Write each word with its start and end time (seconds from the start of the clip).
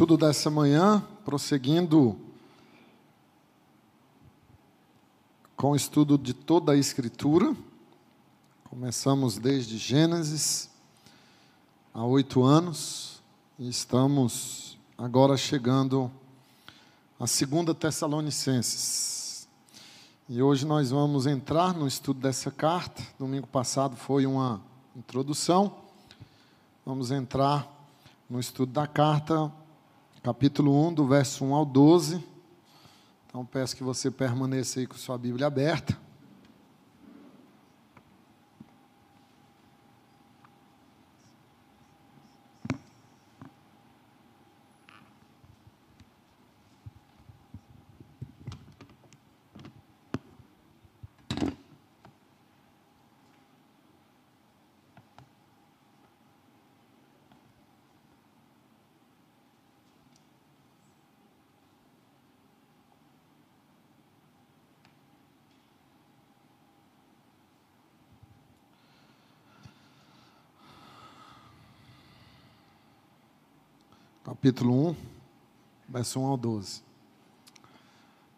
estudo 0.00 0.16
dessa 0.16 0.48
manhã, 0.48 1.06
prosseguindo 1.26 2.16
com 5.54 5.72
o 5.72 5.76
estudo 5.76 6.16
de 6.16 6.32
toda 6.32 6.72
a 6.72 6.76
Escritura. 6.76 7.54
Começamos 8.70 9.36
desde 9.36 9.76
Gênesis, 9.76 10.70
há 11.92 12.02
oito 12.02 12.42
anos, 12.42 13.20
e 13.58 13.68
estamos 13.68 14.78
agora 14.96 15.36
chegando 15.36 16.10
a 17.18 17.26
segunda 17.26 17.74
Tessalonicenses. 17.74 19.46
E 20.30 20.40
hoje 20.40 20.64
nós 20.64 20.90
vamos 20.90 21.26
entrar 21.26 21.74
no 21.74 21.86
estudo 21.86 22.20
dessa 22.20 22.50
carta. 22.50 23.02
Domingo 23.18 23.46
passado 23.46 23.96
foi 23.96 24.24
uma 24.24 24.62
introdução. 24.96 25.76
Vamos 26.86 27.10
entrar 27.10 27.70
no 28.30 28.40
estudo 28.40 28.72
da 28.72 28.86
carta 28.86 29.52
capítulo 30.22 30.86
1, 30.88 30.94
do 30.94 31.06
verso 31.06 31.44
1 31.44 31.54
ao 31.54 31.64
12. 31.64 32.22
Então 33.26 33.44
peço 33.44 33.74
que 33.74 33.82
você 33.82 34.10
permaneça 34.10 34.80
aí 34.80 34.86
com 34.86 34.96
sua 34.96 35.16
Bíblia 35.16 35.46
aberta. 35.46 35.96
Capítulo 74.40 74.88
1, 74.88 74.96
verso 75.86 76.18
1 76.18 76.24
ao 76.24 76.36
12. 76.38 76.82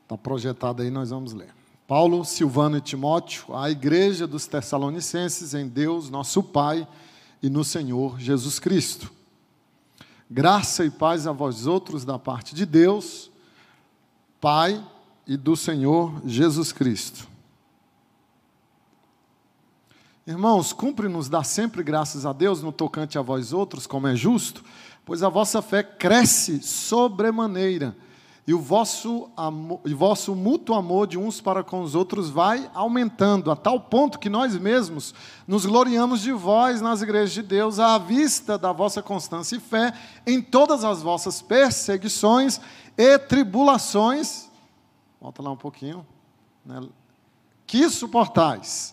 Está 0.03 0.19
projetado 0.19 0.83
aí, 0.83 0.91
nós 0.91 1.11
vamos 1.11 1.33
ler. 1.33 1.55
Paulo, 1.87 2.25
Silvano 2.25 2.77
e 2.77 2.81
Timóteo, 2.81 3.55
a 3.55 3.71
igreja 3.71 4.27
dos 4.27 4.49
Tessalonicenses 4.49 5.55
em 5.55 5.69
Deus, 5.69 6.11
nosso 6.11 6.43
Pai, 6.43 6.89
e 7.41 7.49
no 7.49 7.63
Senhor 7.63 8.19
Jesus 8.19 8.59
Cristo. 8.59 9.13
Graça 10.29 10.85
e 10.85 10.91
paz 10.91 11.25
a 11.29 11.31
vós 11.31 11.69
outros 11.69 12.05
da 12.05 12.19
parte 12.19 12.53
de 12.53 12.67
Deus, 12.67 13.31
Pai 14.41 14.85
e 15.25 15.37
do 15.37 15.55
Senhor 15.55 16.21
Jesus 16.25 16.73
Cristo. 16.73 17.29
Irmãos, 20.27 20.73
cumpre-nos 20.73 21.29
dar 21.29 21.45
sempre 21.45 21.83
graças 21.83 22.27
a 22.27 22.33
Deus 22.33 22.61
no 22.61 22.73
tocante 22.73 23.19
a 23.19 23.23
vós 23.23 23.53
outros, 23.53 23.89
como 23.89 24.07
é 24.07 24.15
justo, 24.15 24.65
pois 25.05 25.23
a 25.23 25.29
vossa 25.29 25.61
fé 25.61 25.83
cresce 25.83 26.63
sobremaneira, 26.63 27.97
e 28.45 28.53
o 28.53 28.59
vosso, 28.59 29.31
amor, 29.37 29.81
e 29.85 29.95
vosso 29.95 30.35
mútuo 30.35 30.75
amor 30.75 31.07
de 31.07 31.17
uns 31.17 31.41
para 31.41 31.63
com 31.63 31.81
os 31.81 31.95
outros 31.95 32.29
vai 32.29 32.69
aumentando, 32.75 33.53
a 33.53 33.57
tal 33.57 33.79
ponto 33.79 34.19
que 34.19 34.29
nós 34.29 34.59
mesmos 34.59 35.15
nos 35.47 35.65
gloriamos 35.65 36.23
de 36.23 36.33
vós 36.33 36.81
nas 36.81 37.03
igrejas 37.03 37.33
de 37.33 37.43
Deus, 37.43 37.79
à 37.79 37.97
vista 37.99 38.59
da 38.59 38.73
vossa 38.73 39.01
constância 39.01 39.57
e 39.57 39.61
fé 39.61 39.93
em 40.27 40.43
todas 40.43 40.83
as 40.83 41.03
vossas 41.03 41.41
perseguições 41.41 42.61
e 42.99 43.17
tribulações. 43.17 44.51
Volta 45.21 45.41
lá 45.41 45.53
um 45.53 45.57
pouquinho. 45.57 46.05
Né? 46.67 46.81
Que 47.65 47.89
suportais 47.89 48.93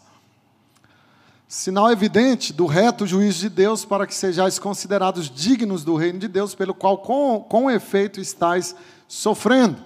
sinal 1.49 1.92
evidente 1.92 2.54
do 2.54 2.67
reto 2.67 3.08
juízo 3.08 3.39
de 3.39 3.49
Deus, 3.49 3.83
para 3.83 4.05
que 4.05 4.14
sejais 4.14 4.60
considerados 4.60 5.27
dignos 5.27 5.83
do 5.83 5.95
reino 5.95 6.20
de 6.20 6.27
Deus, 6.27 6.54
pelo 6.54 6.76
qual 6.76 6.99
com, 6.99 7.43
com 7.49 7.71
efeito 7.71 8.21
estáis 8.21 8.76
sofrendo. 9.08 9.77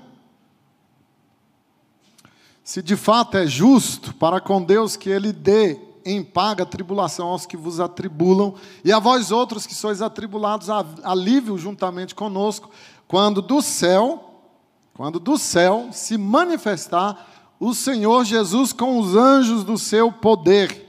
Se 2.65 2.81
de 2.81 2.97
fato 2.97 3.37
é 3.37 3.47
justo 3.47 4.13
para 4.15 4.41
com 4.41 4.61
Deus 4.61 4.97
que 4.97 5.09
Ele 5.09 5.31
dê 5.31 5.79
em 6.05 6.21
paga 6.21 6.65
tribulação 6.65 7.27
aos 7.27 7.45
que 7.45 7.55
vos 7.55 7.79
atribulam, 7.79 8.55
e 8.83 8.91
a 8.91 8.99
vós 8.99 9.31
outros 9.31 9.65
que 9.65 9.73
sois 9.73 10.01
atribulados, 10.01 10.69
alívio 10.69 11.57
juntamente 11.57 12.13
conosco, 12.13 12.69
quando 13.07 13.41
do 13.41 13.61
céu, 13.61 14.41
quando 14.93 15.17
do 15.17 15.37
céu 15.37 15.87
se 15.93 16.17
manifestar 16.17 17.55
o 17.57 17.73
Senhor 17.73 18.25
Jesus 18.25 18.73
com 18.73 18.99
os 18.99 19.15
anjos 19.15 19.63
do 19.63 19.77
seu 19.77 20.11
poder 20.11 20.82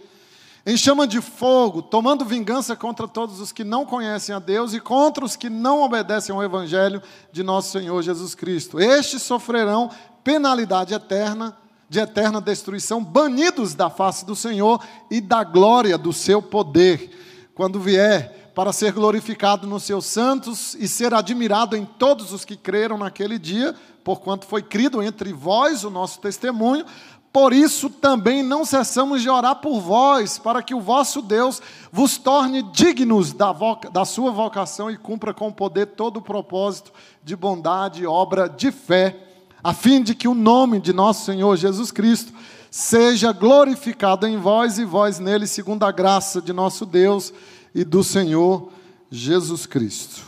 em 0.67 0.77
chama 0.77 1.07
de 1.07 1.21
fogo, 1.21 1.83
tomando 1.83 2.25
vingança 2.25 2.75
contra 2.75 3.07
todos 3.07 3.39
os 3.39 3.53
que 3.53 3.63
não 3.63 3.85
conhecem 3.85 4.35
a 4.35 4.39
Deus 4.39 4.73
e 4.73 4.81
contra 4.81 5.25
os 5.25 5.37
que 5.37 5.51
não 5.51 5.83
obedecem 5.83 6.35
ao 6.35 6.43
Evangelho 6.43 7.03
de 7.31 7.43
nosso 7.43 7.71
Senhor 7.71 8.01
Jesus 8.03 8.35
Cristo. 8.35 8.81
Estes 8.81 9.23
sofrerão 9.23 9.91
penalidade 10.23 10.95
eterna, 10.95 11.55
de 11.87 12.01
eterna 12.01 12.41
destruição, 12.41 13.05
banidos 13.05 13.75
da 13.75 13.91
face 13.91 14.25
do 14.25 14.35
Senhor 14.35 14.83
e 15.11 15.21
da 15.21 15.45
glória 15.45 15.99
do 15.99 16.15
seu 16.15 16.41
poder, 16.41 17.11
quando 17.55 17.79
vier 17.79 18.53
para 18.55 18.73
ser 18.73 18.93
glorificado 18.93 19.67
nos 19.67 19.83
seus 19.83 20.07
santos 20.07 20.75
e 20.77 20.89
ser 20.89 21.13
admirado 21.13 21.77
em 21.77 21.85
todos 21.85 22.33
os 22.33 22.45
que 22.45 22.57
creram 22.57 22.97
naquele 22.97 23.39
dia, 23.39 23.75
porquanto 24.03 24.47
foi 24.47 24.63
crido 24.63 25.03
entre 25.03 25.33
vós 25.33 25.83
o 25.83 25.91
nosso 25.91 26.21
testemunho, 26.21 26.87
por 27.34 27.53
isso 27.53 27.91
também 27.91 28.45
não 28.45 28.65
cessamos 28.65 29.21
de 29.21 29.28
orar 29.28 29.56
por 29.56 29.81
vós, 29.81 30.39
para 30.39 30.62
que 30.62 30.72
o 30.72 30.81
vosso 30.81 31.21
Deus 31.21 31.61
vos 31.91 32.17
torne 32.17 32.62
dignos 32.62 33.33
da, 33.33 33.53
da 33.93 34.05
sua 34.05 34.31
vocação 34.31 34.89
e 34.89 34.97
cumpra 34.97 35.34
com 35.34 35.53
poder 35.53 35.87
todo 35.87 36.19
o 36.19 36.22
propósito 36.22 36.93
de 37.25 37.34
bondade 37.34 38.06
obra 38.06 38.49
de 38.49 38.71
fé, 38.71 39.19
a 39.65 39.75
fim 39.75 40.00
de 40.00 40.15
que 40.15 40.28
o 40.28 40.34
nome 40.34 40.81
de 40.81 40.93
nosso 40.93 41.25
Senhor 41.25 41.56
Jesus 41.56 41.91
Cristo 41.91 42.33
seja 42.71 43.33
glorificado 43.33 44.28
em 44.28 44.39
vós 44.39 44.78
e 44.78 44.84
vós 44.84 45.19
nele, 45.19 45.49
segundo 45.49 45.83
a 45.83 45.91
graça 45.91 46.41
de 46.41 46.53
nosso 46.53 46.87
Deus 46.87 47.34
e 47.75 47.83
do 47.83 48.05
Senhor 48.05 48.71
Jesus 49.11 49.66
Cristo. 49.66 50.22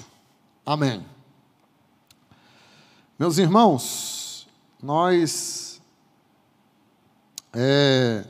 Amém. 0.67 1.07
Meus 3.17 3.39
irmãos, 3.39 4.49
nós 4.83 5.66
é, 7.59 8.23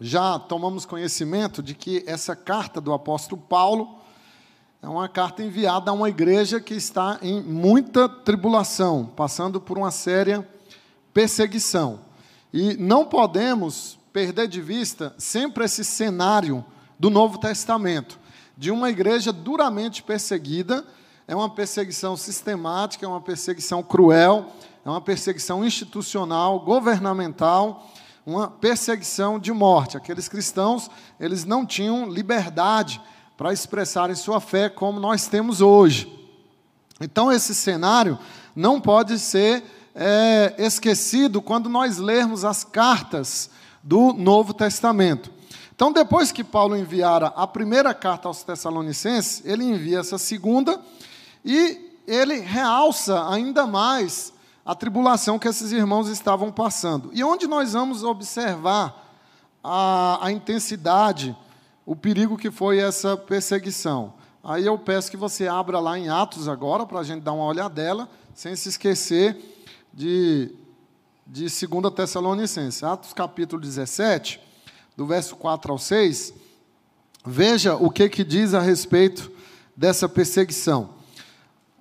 já 0.00 0.40
tomamos 0.40 0.84
conhecimento 0.84 1.62
de 1.62 1.72
que 1.72 2.02
essa 2.04 2.34
carta 2.34 2.80
do 2.80 2.92
apóstolo 2.92 3.40
Paulo 3.40 3.96
é 4.82 4.88
uma 4.88 5.08
carta 5.08 5.40
enviada 5.40 5.92
a 5.92 5.94
uma 5.94 6.08
igreja 6.08 6.60
que 6.60 6.74
está 6.74 7.16
em 7.22 7.40
muita 7.40 8.08
tribulação, 8.08 9.06
passando 9.06 9.60
por 9.60 9.78
uma 9.78 9.92
séria 9.92 10.46
perseguição. 11.12 12.00
E 12.52 12.74
não 12.76 13.04
podemos 13.04 14.00
perder 14.12 14.48
de 14.48 14.60
vista 14.60 15.14
sempre 15.16 15.64
esse 15.64 15.84
cenário 15.84 16.64
do 16.98 17.08
Novo 17.08 17.38
Testamento, 17.38 18.18
de 18.58 18.72
uma 18.72 18.90
igreja 18.90 19.32
duramente 19.32 20.02
perseguida, 20.02 20.84
é 21.28 21.36
uma 21.36 21.48
perseguição 21.48 22.16
sistemática, 22.16 23.06
é 23.06 23.08
uma 23.08 23.20
perseguição 23.20 23.80
cruel, 23.80 24.52
é 24.84 24.88
uma 24.88 25.00
perseguição 25.00 25.64
institucional, 25.64 26.60
governamental, 26.60 27.88
uma 28.26 28.48
perseguição 28.48 29.38
de 29.38 29.52
morte. 29.52 29.96
Aqueles 29.96 30.28
cristãos, 30.28 30.90
eles 31.18 31.44
não 31.44 31.64
tinham 31.64 32.08
liberdade 32.08 33.00
para 33.36 33.52
expressarem 33.52 34.14
sua 34.14 34.40
fé 34.40 34.68
como 34.68 35.00
nós 35.00 35.26
temos 35.26 35.60
hoje. 35.60 36.12
Então, 37.00 37.32
esse 37.32 37.54
cenário 37.54 38.18
não 38.54 38.80
pode 38.80 39.18
ser 39.18 39.64
é, 39.94 40.54
esquecido 40.58 41.40
quando 41.40 41.68
nós 41.68 41.98
lermos 41.98 42.44
as 42.44 42.62
cartas 42.62 43.50
do 43.82 44.12
Novo 44.12 44.52
Testamento. 44.52 45.32
Então, 45.74 45.92
depois 45.92 46.30
que 46.30 46.44
Paulo 46.44 46.76
enviara 46.76 47.28
a 47.28 47.46
primeira 47.46 47.92
carta 47.94 48.28
aos 48.28 48.42
Tessalonicenses, 48.42 49.42
ele 49.44 49.64
envia 49.64 50.00
essa 50.00 50.18
segunda 50.18 50.80
e 51.44 51.90
ele 52.06 52.38
realça 52.38 53.28
ainda 53.28 53.66
mais 53.66 54.33
a 54.64 54.74
tribulação 54.74 55.38
que 55.38 55.46
esses 55.46 55.72
irmãos 55.72 56.08
estavam 56.08 56.50
passando. 56.50 57.10
E 57.12 57.22
onde 57.22 57.46
nós 57.46 57.74
vamos 57.74 58.02
observar 58.02 59.04
a, 59.62 60.26
a 60.26 60.32
intensidade, 60.32 61.36
o 61.84 61.94
perigo 61.94 62.36
que 62.36 62.50
foi 62.50 62.78
essa 62.78 63.16
perseguição. 63.16 64.14
Aí 64.42 64.64
eu 64.64 64.78
peço 64.78 65.10
que 65.10 65.16
você 65.16 65.46
abra 65.46 65.78
lá 65.78 65.98
em 65.98 66.08
Atos 66.08 66.48
agora, 66.48 66.86
para 66.86 67.00
a 67.00 67.02
gente 67.02 67.22
dar 67.22 67.32
uma 67.32 67.44
olhadela, 67.44 68.08
sem 68.34 68.56
se 68.56 68.68
esquecer 68.68 69.36
de, 69.92 70.50
de 71.26 71.44
2 71.44 71.94
Tessalonicenses. 71.94 72.82
Atos 72.82 73.12
capítulo 73.12 73.60
17, 73.60 74.40
do 74.96 75.06
verso 75.06 75.36
4 75.36 75.72
ao 75.72 75.78
6. 75.78 76.34
Veja 77.24 77.74
o 77.74 77.90
que, 77.90 78.08
que 78.08 78.22
diz 78.22 78.52
a 78.52 78.60
respeito 78.60 79.30
dessa 79.74 80.08
perseguição. 80.08 80.90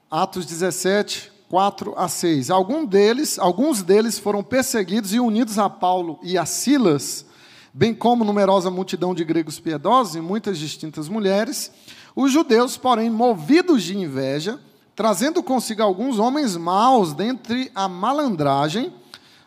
Atos 0.10 0.46
17, 0.46 1.33
4 1.54 1.94
a 1.96 2.08
6. 2.08 2.50
Algum 2.50 2.84
deles, 2.84 3.38
alguns 3.38 3.84
deles 3.84 4.18
foram 4.18 4.42
perseguidos 4.42 5.14
e 5.14 5.20
unidos 5.20 5.60
a 5.60 5.70
Paulo 5.70 6.18
e 6.24 6.36
a 6.36 6.48
Silas, 6.48 7.28
bem 7.72 7.94
como 7.94 8.26
numerosa 8.26 8.72
multidão 8.72 9.14
de 9.14 9.24
gregos 9.24 9.60
piedosos 9.60 10.16
e 10.16 10.20
muitas 10.20 10.58
distintas 10.58 11.08
mulheres. 11.08 11.72
Os 12.16 12.32
judeus, 12.32 12.76
porém, 12.76 13.08
movidos 13.08 13.84
de 13.84 13.96
inveja, 13.96 14.60
trazendo 14.96 15.44
consigo 15.44 15.84
alguns 15.84 16.18
homens 16.18 16.58
maus 16.58 17.14
dentre 17.14 17.72
a 17.76 17.88
malandragem, 17.88 18.92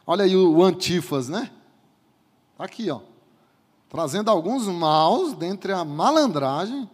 olha 0.06 0.26
aí 0.26 0.36
o 0.36 0.62
antifas, 0.62 1.28
né? 1.28 1.50
Tá 2.56 2.66
aqui, 2.66 2.88
ó. 2.88 3.00
Trazendo 3.90 4.30
alguns 4.30 4.68
maus 4.68 5.32
dentre 5.32 5.72
a 5.72 5.84
malandragem, 5.84 6.88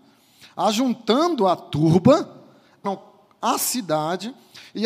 ajuntando 0.57 1.47
a 1.47 1.55
turba, 1.55 2.42
a 3.43 3.59
cidade, 3.59 4.33
e, 4.73 4.85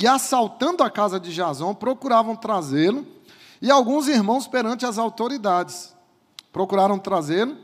e 0.00 0.06
assaltando 0.06 0.84
a 0.84 0.90
casa 0.90 1.18
de 1.18 1.34
Jason, 1.34 1.74
procuravam 1.74 2.36
trazê-lo, 2.36 3.04
e 3.60 3.70
alguns 3.70 4.06
irmãos 4.06 4.46
perante 4.46 4.86
as 4.86 4.96
autoridades 4.96 5.92
procuraram 6.52 6.98
trazê-lo 6.98 7.56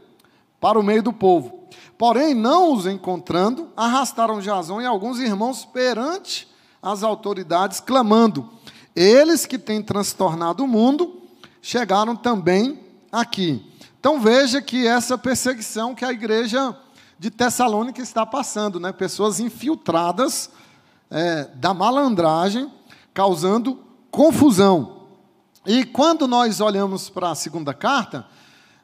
para 0.60 0.78
o 0.78 0.82
meio 0.82 1.02
do 1.02 1.12
povo. 1.12 1.68
Porém, 1.96 2.34
não 2.34 2.72
os 2.72 2.86
encontrando, 2.86 3.70
arrastaram 3.76 4.40
Jason 4.40 4.80
e 4.80 4.86
alguns 4.86 5.18
irmãos 5.20 5.64
perante 5.64 6.48
as 6.82 7.02
autoridades, 7.02 7.80
clamando: 7.80 8.50
Eles 8.94 9.46
que 9.46 9.58
têm 9.58 9.82
transtornado 9.82 10.64
o 10.64 10.68
mundo 10.68 11.22
chegaram 11.62 12.14
também 12.14 12.80
aqui. 13.10 13.70
Então 13.98 14.20
veja 14.20 14.60
que 14.60 14.86
essa 14.86 15.16
perseguição 15.16 15.94
que 15.94 16.04
a 16.04 16.12
igreja 16.12 16.76
de 17.24 17.30
Tessalônica 17.30 18.02
está 18.02 18.26
passando, 18.26 18.78
né? 18.78 18.92
pessoas 18.92 19.40
infiltradas 19.40 20.50
é, 21.10 21.44
da 21.54 21.72
malandragem, 21.72 22.70
causando 23.14 23.82
confusão. 24.10 25.06
E 25.64 25.86
quando 25.86 26.28
nós 26.28 26.60
olhamos 26.60 27.08
para 27.08 27.30
a 27.30 27.34
segunda 27.34 27.72
carta, 27.72 28.26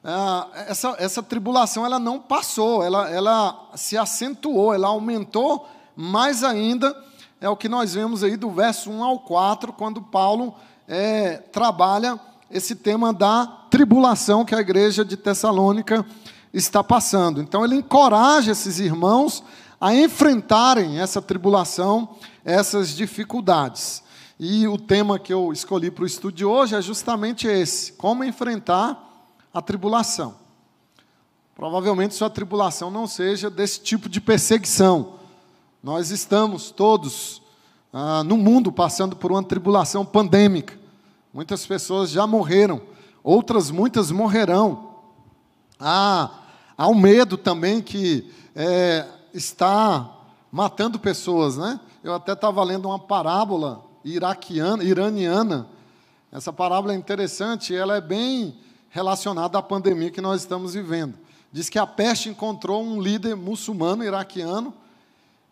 ah, 0.02 0.48
essa, 0.54 0.96
essa 0.98 1.22
tribulação 1.22 1.84
ela 1.84 1.98
não 1.98 2.19
passou, 2.19 2.82
ela, 2.82 3.10
ela 3.10 3.69
se 3.75 3.98
acentuou, 3.98 4.72
ela 4.72 4.88
aumentou 4.88 5.69
mais 5.94 6.42
ainda. 6.42 6.96
É 7.42 7.48
o 7.50 7.56
que 7.58 7.69
nós 7.69 7.92
vemos 7.92 8.25
aí 8.25 8.38
do 8.38 8.50
verso 8.50 8.90
1 8.90 9.04
ao 9.04 9.19
4, 9.19 9.70
quando 9.75 10.00
Paulo 10.00 10.54
é, 10.88 11.37
trabalha 11.37 12.19
esse 12.50 12.75
tema 12.75 13.12
da 13.12 13.46
tribulação 13.69 14.46
que 14.46 14.54
a 14.54 14.60
igreja 14.60 15.04
de 15.04 15.19
Tessalônica 15.19 16.06
está 16.52 16.82
passando. 16.82 17.41
Então, 17.41 17.64
ele 17.64 17.76
encoraja 17.76 18.52
esses 18.52 18.79
irmãos 18.79 19.43
a 19.81 19.94
enfrentarem 19.94 21.00
essa 21.00 21.23
tribulação, 21.23 22.17
essas 22.44 22.94
dificuldades. 22.94 24.02
E 24.38 24.67
o 24.67 24.79
tema 24.79 25.19
que 25.19 25.32
eu 25.32 25.52
escolhi 25.52 25.91
para 25.91 26.05
o 26.05 26.06
estudo 26.06 26.35
de 26.35 26.44
hoje 26.44 26.75
é 26.75 26.82
justamente 26.82 27.47
esse: 27.47 27.93
como 27.93 28.25
enfrentar 28.25 29.29
a 29.52 29.61
tribulação. 29.61 30.35
Provavelmente 31.55 32.14
sua 32.14 32.31
tribulação 32.31 32.91
não 32.91 33.06
seja 33.06 33.50
desse 33.50 33.81
tipo 33.81 34.08
de 34.08 34.19
perseguição. 34.19 35.17
Nós 35.82 36.11
estamos 36.11 36.70
todos 36.70 37.43
ah, 37.93 38.25
no 38.25 38.37
mundo 38.37 38.73
passando 38.73 39.14
por 39.14 39.31
uma 39.31 39.43
tribulação 39.43 40.05
pandêmica. 40.05 40.79
Muitas 41.35 41.67
pessoas 41.67 42.11
já 42.11 42.26
morreram, 42.26 42.81
outras 43.23 43.70
muitas 43.70 44.11
morrerão. 44.11 44.94
Há, 45.79 46.31
há 46.80 46.88
um 46.88 46.94
medo 46.94 47.36
também 47.36 47.82
que 47.82 48.32
é, 48.56 49.06
está 49.34 50.16
matando 50.50 50.98
pessoas, 50.98 51.58
né? 51.58 51.78
Eu 52.02 52.14
até 52.14 52.32
estava 52.32 52.64
lendo 52.64 52.88
uma 52.88 52.98
parábola 52.98 53.84
iraquiana, 54.02 54.82
iraniana. 54.82 55.68
Essa 56.32 56.50
parábola 56.50 56.94
é 56.94 56.96
interessante, 56.96 57.76
ela 57.76 57.98
é 57.98 58.00
bem 58.00 58.56
relacionada 58.88 59.58
à 59.58 59.62
pandemia 59.62 60.10
que 60.10 60.22
nós 60.22 60.40
estamos 60.40 60.72
vivendo. 60.72 61.18
Diz 61.52 61.68
que 61.68 61.78
a 61.78 61.86
peste 61.86 62.30
encontrou 62.30 62.82
um 62.82 62.98
líder 62.98 63.36
muçulmano 63.36 64.02
iraquiano 64.02 64.72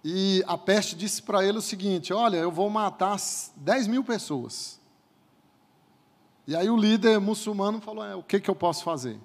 e 0.02 0.42
a 0.46 0.56
peste 0.56 0.96
disse 0.96 1.20
para 1.20 1.44
ele 1.44 1.58
o 1.58 1.62
seguinte: 1.62 2.10
Olha, 2.10 2.38
eu 2.38 2.50
vou 2.50 2.70
matar 2.70 3.18
10 3.54 3.86
mil 3.86 4.02
pessoas. 4.02 4.80
E 6.46 6.56
aí 6.56 6.70
o 6.70 6.76
líder 6.76 7.20
muçulmano 7.20 7.82
falou: 7.82 8.02
é, 8.02 8.14
O 8.14 8.22
que, 8.22 8.40
que 8.40 8.48
eu 8.48 8.54
posso 8.54 8.82
fazer? 8.82 9.20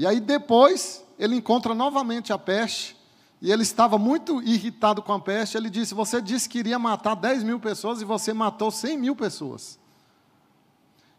E 0.00 0.06
aí 0.06 0.18
depois 0.18 1.04
ele 1.18 1.36
encontra 1.36 1.74
novamente 1.74 2.32
a 2.32 2.38
peste 2.38 2.96
e 3.38 3.52
ele 3.52 3.62
estava 3.62 3.98
muito 3.98 4.42
irritado 4.42 5.02
com 5.02 5.12
a 5.12 5.20
peste. 5.20 5.58
Ele 5.58 5.68
disse: 5.68 5.92
Você 5.92 6.22
disse 6.22 6.48
que 6.48 6.58
iria 6.58 6.78
matar 6.78 7.14
10 7.14 7.42
mil 7.42 7.60
pessoas 7.60 8.00
e 8.00 8.04
você 8.06 8.32
matou 8.32 8.70
100 8.70 8.96
mil 8.96 9.14
pessoas. 9.14 9.78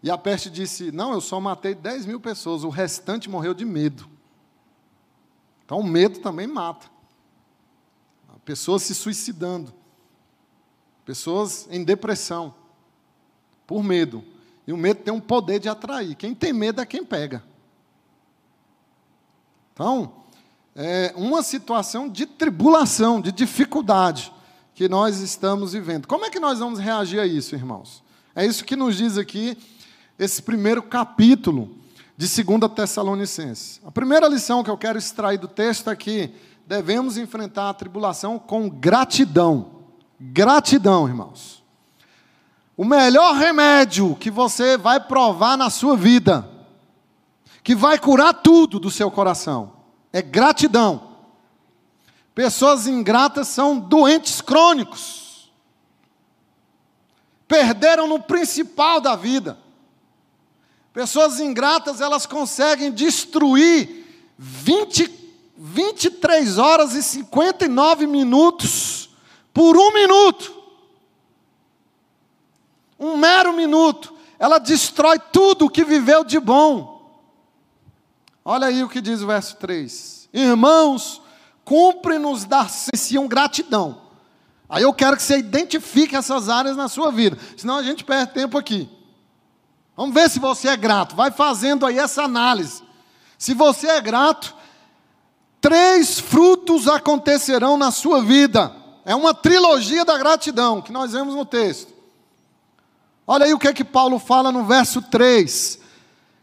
E 0.02 0.10
a 0.10 0.18
peste 0.18 0.50
disse: 0.50 0.92
Não, 0.92 1.14
eu 1.14 1.22
só 1.22 1.40
matei 1.40 1.76
10 1.76 2.08
mil 2.08 2.20
pessoas, 2.20 2.64
o 2.64 2.70
restante 2.70 3.30
morreu 3.30 3.54
de 3.54 3.66
medo. 3.66 4.10
Então 5.64 5.80
o 5.80 5.84
medo 5.84 6.20
também 6.20 6.48
mata. 6.48 6.90
Pessoas 8.44 8.82
se 8.82 8.96
suicidando, 8.96 9.72
pessoas 11.06 11.68
em 11.70 11.84
depressão, 11.84 12.56
por 13.68 13.84
medo. 13.84 14.24
E 14.66 14.74
o 14.74 14.78
medo 14.78 15.04
tem 15.04 15.14
um 15.14 15.22
poder 15.22 15.60
de 15.60 15.70
atrair. 15.70 16.16
Quem 16.16 16.34
tem 16.34 16.52
medo 16.52 16.82
é 16.82 16.86
quem 16.88 17.06
pega. 17.06 17.51
Então, 19.82 20.12
é 20.76 21.12
uma 21.16 21.42
situação 21.42 22.08
de 22.08 22.28
tribulação, 22.28 23.20
de 23.20 23.32
dificuldade 23.32 24.32
que 24.76 24.88
nós 24.88 25.18
estamos 25.22 25.74
vivendo. 25.74 26.08
Como 26.08 26.24
é 26.24 26.30
que 26.30 26.40
nós 26.40 26.60
vamos 26.60 26.78
reagir 26.78 27.20
a 27.20 27.26
isso, 27.26 27.56
irmãos? 27.56 28.04
É 28.36 28.46
isso 28.46 28.64
que 28.64 28.76
nos 28.76 28.96
diz 28.96 29.18
aqui 29.18 29.58
esse 30.20 30.44
primeiro 30.44 30.84
capítulo 30.84 31.76
de 32.16 32.28
2 32.44 32.72
Tessalonicenses. 32.76 33.82
A 33.84 33.90
primeira 33.90 34.28
lição 34.28 34.64
que 34.64 34.70
eu 34.70 34.78
quero 34.78 35.00
extrair 35.00 35.40
do 35.40 35.48
texto 35.48 35.90
é 35.90 35.96
que 35.96 36.32
devemos 36.68 37.18
enfrentar 37.18 37.70
a 37.70 37.74
tribulação 37.74 38.38
com 38.38 38.70
gratidão. 38.70 39.82
Gratidão, 40.20 41.08
irmãos. 41.08 41.64
O 42.78 42.86
melhor 42.86 43.34
remédio 43.34 44.16
que 44.16 44.30
você 44.30 44.78
vai 44.78 45.00
provar 45.00 45.58
na 45.58 45.72
sua 45.72 45.98
vida, 45.98 46.48
que 47.64 47.76
vai 47.76 48.00
curar 48.00 48.34
tudo 48.34 48.80
do 48.80 48.90
seu 48.90 49.12
coração, 49.12 49.74
é 50.12 50.22
gratidão. 50.22 51.12
Pessoas 52.34 52.88
ingratas 52.88 53.48
são 53.48 53.78
doentes 53.78 54.42
crônicos. 54.42 55.52
Perderam 57.48 58.08
no 58.08 58.20
principal 58.22 59.02
da 59.02 59.16
vida. 59.16 59.58
Pessoas 60.94 61.40
ingratas, 61.40 62.02
elas 62.02 62.26
conseguem 62.26 62.92
destruir 62.92 64.06
20, 64.38 65.10
23 65.58 66.58
horas 66.58 66.96
e 66.96 67.04
59 67.04 68.08
minutos 68.08 69.10
por 69.54 69.78
um 69.78 69.94
minuto. 69.94 70.54
Um 73.00 73.18
mero 73.18 73.54
minuto. 73.54 74.14
Ela 74.40 74.58
destrói 74.58 75.20
tudo 75.20 75.66
o 75.66 75.70
que 75.70 75.84
viveu 75.84 76.24
de 76.24 76.40
bom. 76.40 76.91
Olha 78.44 78.68
aí 78.68 78.84
o 78.84 78.90
que 78.90 79.02
diz 79.02 79.22
o 79.22 79.28
verso 79.28 79.56
3. 79.58 80.30
Irmãos, 80.34 81.22
cumpre-nos 81.64 82.46
dar 82.46 82.70
sensiam 82.70 83.28
gratidão. 83.28 84.02
Aí 84.68 84.84
eu 84.84 84.94
quero 84.94 85.18
que 85.18 85.24
você 85.24 85.38
identifique 85.38 86.16
essas 86.16 86.50
áreas 86.50 86.78
na 86.78 86.88
sua 86.88 87.12
vida, 87.12 87.38
senão 87.58 87.76
a 87.76 87.84
gente 87.84 88.04
perde 88.04 88.34
tempo 88.34 88.58
aqui. 88.58 88.90
Vamos 89.96 90.16
ver 90.16 90.30
se 90.30 90.40
você 90.40 90.70
é 90.70 90.78
grato. 90.78 91.16
Vai 91.16 91.30
fazendo 91.30 91.86
aí 91.86 92.00
essa 92.00 92.24
análise. 92.24 92.82
Se 93.38 93.54
você 93.54 93.88
é 93.88 94.02
grato, 94.02 94.56
três 95.60 96.20
frutos 96.20 96.88
acontecerão 96.88 97.78
na 97.78 97.92
sua 97.92 98.24
vida. 98.24 98.76
É 99.06 99.14
uma 99.14 99.34
trilogia 99.34 100.06
da 100.06 100.18
gratidão 100.18 100.82
que 100.82 100.92
nós 100.92 101.12
vemos 101.12 101.36
no 101.36 101.46
texto. 101.46 101.94
Olha 103.28 103.46
aí 103.46 103.54
o 103.54 103.60
que 103.60 103.68
é 103.68 103.74
que 103.74 103.84
Paulo 103.84 104.18
fala 104.18 104.52
no 104.52 104.64
verso 104.64 105.02
3. 105.02 105.80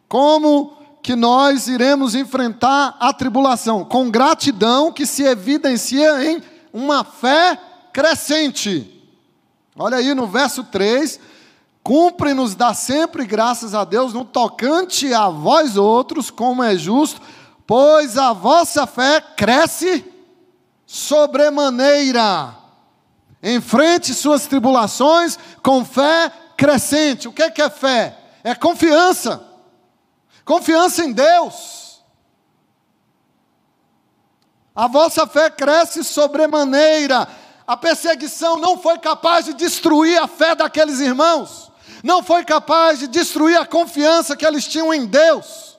Como 0.08 0.77
que 1.02 1.16
nós 1.16 1.68
iremos 1.68 2.14
enfrentar 2.14 2.96
a 3.00 3.12
tribulação? 3.12 3.84
Com 3.84 4.10
gratidão 4.10 4.92
que 4.92 5.06
se 5.06 5.22
evidencia 5.22 6.24
em 6.24 6.42
uma 6.72 7.04
fé 7.04 7.58
crescente. 7.92 8.94
Olha 9.76 9.98
aí 9.98 10.14
no 10.14 10.26
verso 10.26 10.64
3, 10.64 11.20
Cumpre-nos 11.88 12.54
dar 12.54 12.74
sempre 12.74 13.24
graças 13.24 13.74
a 13.74 13.82
Deus 13.82 14.12
no 14.12 14.22
tocante 14.22 15.14
a 15.14 15.30
vós 15.30 15.74
outros, 15.74 16.30
como 16.30 16.62
é 16.62 16.76
justo, 16.76 17.18
pois 17.66 18.18
a 18.18 18.34
vossa 18.34 18.86
fé 18.86 19.22
cresce 19.22 20.04
sobremaneira. 20.84 22.54
Enfrente 23.42 24.12
suas 24.12 24.46
tribulações 24.46 25.38
com 25.62 25.82
fé 25.82 26.30
crescente. 26.58 27.26
O 27.26 27.32
que 27.32 27.42
é, 27.42 27.50
que 27.50 27.62
é 27.62 27.70
fé? 27.70 28.18
É 28.44 28.54
confiança. 28.54 29.47
Confiança 30.48 31.04
em 31.04 31.12
Deus. 31.12 32.02
A 34.74 34.88
vossa 34.88 35.26
fé 35.26 35.50
cresce 35.50 36.02
sobremaneira 36.02 37.28
A 37.66 37.76
perseguição 37.76 38.56
não 38.56 38.78
foi 38.78 38.98
capaz 38.98 39.44
de 39.44 39.52
destruir 39.52 40.18
a 40.18 40.26
fé 40.26 40.54
daqueles 40.54 41.00
irmãos, 41.00 41.70
não 42.02 42.22
foi 42.22 42.46
capaz 42.46 42.98
de 42.98 43.06
destruir 43.06 43.60
a 43.60 43.66
confiança 43.66 44.34
que 44.34 44.46
eles 44.46 44.66
tinham 44.66 44.94
em 44.94 45.04
Deus. 45.04 45.78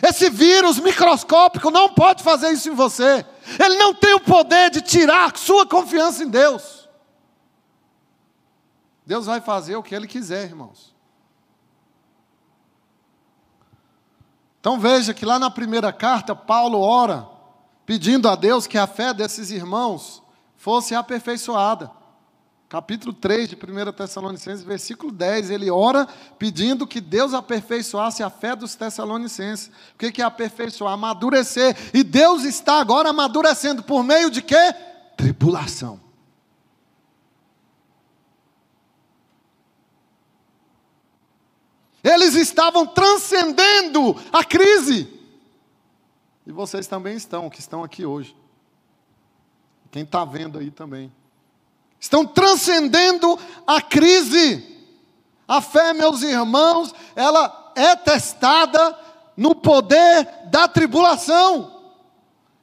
Esse 0.00 0.30
vírus 0.30 0.78
microscópico 0.78 1.72
não 1.72 1.88
pode 1.88 2.22
fazer 2.22 2.52
isso 2.52 2.68
em 2.68 2.74
você. 2.74 3.26
Ele 3.58 3.76
não 3.78 3.92
tem 3.92 4.14
o 4.14 4.20
poder 4.20 4.70
de 4.70 4.80
tirar 4.80 5.36
sua 5.36 5.66
confiança 5.66 6.22
em 6.22 6.28
Deus. 6.28 6.88
Deus 9.04 9.26
vai 9.26 9.40
fazer 9.40 9.74
o 9.74 9.82
que 9.82 9.92
Ele 9.92 10.06
quiser, 10.06 10.44
irmãos. 10.44 10.93
Então 14.64 14.80
veja 14.80 15.12
que 15.12 15.26
lá 15.26 15.38
na 15.38 15.50
primeira 15.50 15.92
carta, 15.92 16.34
Paulo 16.34 16.80
ora, 16.80 17.28
pedindo 17.84 18.30
a 18.30 18.34
Deus 18.34 18.66
que 18.66 18.78
a 18.78 18.86
fé 18.86 19.12
desses 19.12 19.50
irmãos 19.50 20.22
fosse 20.56 20.94
aperfeiçoada. 20.94 21.90
Capítulo 22.66 23.12
3 23.12 23.50
de 23.50 23.56
1 23.56 23.92
Tessalonicenses, 23.92 24.64
versículo 24.64 25.12
10, 25.12 25.50
ele 25.50 25.70
ora 25.70 26.08
pedindo 26.38 26.86
que 26.86 26.98
Deus 26.98 27.34
aperfeiçoasse 27.34 28.22
a 28.22 28.30
fé 28.30 28.56
dos 28.56 28.74
Tessalonicenses. 28.74 29.70
O 29.94 29.98
que 29.98 30.22
é 30.22 30.24
aperfeiçoar? 30.24 30.94
Amadurecer. 30.94 31.76
E 31.92 32.02
Deus 32.02 32.44
está 32.44 32.80
agora 32.80 33.10
amadurecendo 33.10 33.82
por 33.82 34.02
meio 34.02 34.30
de 34.30 34.40
quê? 34.40 34.74
Tribulação. 35.14 36.03
Eles 42.04 42.34
estavam 42.34 42.86
transcendendo 42.86 44.14
a 44.30 44.44
crise. 44.44 45.08
E 46.46 46.52
vocês 46.52 46.86
também 46.86 47.16
estão, 47.16 47.48
que 47.48 47.60
estão 47.60 47.82
aqui 47.82 48.04
hoje. 48.04 48.36
Quem 49.90 50.02
está 50.02 50.22
vendo 50.22 50.58
aí 50.58 50.70
também. 50.70 51.10
Estão 51.98 52.26
transcendendo 52.26 53.38
a 53.66 53.80
crise. 53.80 54.62
A 55.48 55.62
fé, 55.62 55.94
meus 55.94 56.22
irmãos, 56.22 56.94
ela 57.16 57.72
é 57.74 57.96
testada 57.96 58.98
no 59.34 59.54
poder 59.54 60.28
da 60.50 60.68
tribulação. 60.68 61.72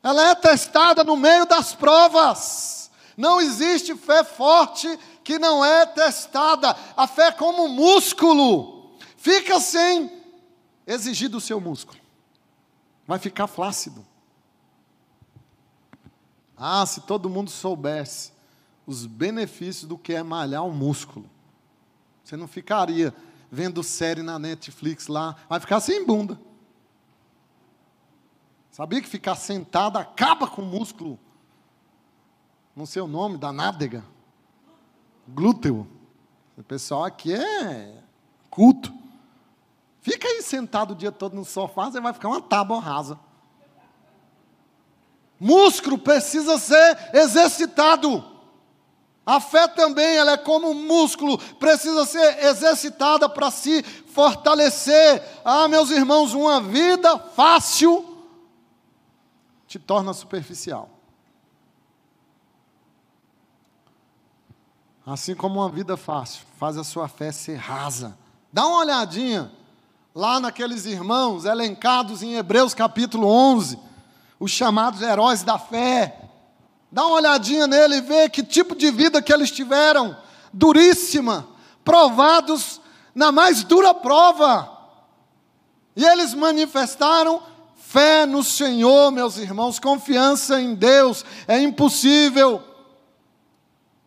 Ela 0.04 0.30
é 0.30 0.36
testada 0.36 1.04
no 1.04 1.18
meio 1.18 1.48
das 1.48 1.74
provas. 1.74 2.92
Não 3.18 3.42
existe 3.42 3.96
fé 3.96 4.24
forte 4.24 5.00
que 5.24 5.40
não 5.40 5.66
é 5.66 5.88
testada. 5.88 6.76
A 6.96 7.08
fé 7.08 7.28
é 7.28 7.32
como 7.32 7.68
músculo 7.68 8.81
fica 9.22 9.60
sem 9.60 10.12
exigir 10.86 11.30
do 11.30 11.40
seu 11.40 11.62
músculo. 11.62 12.00
Vai 13.06 13.20
ficar 13.20 13.46
flácido. 13.46 14.04
Ah, 16.58 16.86
se 16.86 17.02
todo 17.02 17.30
mundo 17.30 17.52
soubesse 17.52 18.32
os 18.86 19.06
benefícios 19.06 19.88
do 19.88 19.98
que 19.98 20.14
é 20.14 20.24
malhar 20.24 20.64
um 20.64 20.74
músculo. 20.74 21.30
Você 22.24 22.36
não 22.36 22.48
ficaria 22.48 23.14
vendo 23.52 23.84
série 23.84 24.24
na 24.24 24.40
Netflix 24.40 25.08
lá, 25.08 25.36
vai 25.48 25.60
ficar 25.60 25.80
sem 25.82 26.06
bunda. 26.06 26.40
Sabia 28.72 29.02
que 29.02 29.08
ficar 29.08 29.36
sentado 29.36 29.98
acaba 29.98 30.48
com 30.48 30.62
o 30.62 30.66
músculo? 30.66 31.20
Não 32.76 32.86
sei 32.86 33.02
o 33.02 33.08
nome 33.08 33.38
da 33.38 33.52
nádega. 33.52 34.04
Glúteo. 35.28 35.88
O 36.58 36.64
pessoal 36.64 37.04
aqui 37.04 37.34
é 37.34 38.02
culto. 38.50 39.01
Fica 40.02 40.28
aí 40.28 40.42
sentado 40.42 40.92
o 40.92 40.96
dia 40.96 41.12
todo 41.12 41.36
no 41.36 41.46
sofá, 41.46 41.90
você 41.90 42.02
vai 42.02 42.12
ficar 42.12 42.28
uma 42.28 42.42
tábua 42.42 42.80
rasa. 42.80 43.20
Músculo 45.40 45.98
precisa 45.98 46.58
ser 46.58 47.10
exercitado. 47.14 48.24
A 49.24 49.40
fé 49.40 49.68
também, 49.68 50.18
ela 50.18 50.32
é 50.32 50.38
como 50.38 50.72
um 50.72 50.88
músculo, 50.88 51.38
precisa 51.56 52.06
ser 52.06 52.44
exercitada 52.46 53.30
para 53.30 53.52
se 53.52 53.84
fortalecer. 53.84 55.24
Ah, 55.46 55.68
meus 55.68 55.92
irmãos, 55.92 56.34
uma 56.34 56.60
vida 56.60 57.20
fácil 57.20 58.26
te 59.68 59.78
torna 59.78 60.14
superficial. 60.14 60.90
Assim 65.06 65.36
como 65.36 65.60
uma 65.60 65.70
vida 65.70 65.96
fácil 65.96 66.46
faz 66.58 66.78
a 66.78 66.84
sua 66.84 67.08
fé 67.08 67.32
ser 67.32 67.56
rasa. 67.56 68.18
Dá 68.52 68.66
uma 68.66 68.80
olhadinha 68.80 69.52
lá 70.14 70.40
naqueles 70.40 70.86
irmãos 70.86 71.46
elencados 71.46 72.22
em 72.22 72.36
Hebreus 72.36 72.74
capítulo 72.74 73.28
11, 73.28 73.80
os 74.40 74.52
chamados 74.52 75.02
heróis 75.02 75.44
da 75.44 75.58
fé. 75.58 76.30
Dá 76.92 77.06
uma 77.06 77.16
olhadinha 77.16 77.68
nele 77.68 77.98
e 77.98 78.02
vê 78.02 78.30
que 78.30 78.44
tipo 78.44 78.76
de 78.76 78.92
vida 78.92 79.22
que 79.22 79.32
eles 79.32 79.50
tiveram, 79.50 80.18
duríssima, 80.52 81.48
provados 81.84 82.82
na 83.16 83.32
mais 83.32 83.64
dura 83.64 83.94
prova. 83.94 84.70
E 85.96 86.04
eles 86.04 86.34
manifestaram 86.34 87.42
fé 87.76 88.26
no 88.26 88.44
Senhor, 88.44 89.12
meus 89.12 89.38
irmãos, 89.38 89.80
confiança 89.80 90.62
em 90.62 90.76
Deus. 90.76 91.24
É 91.48 91.60
impossível 91.60 92.62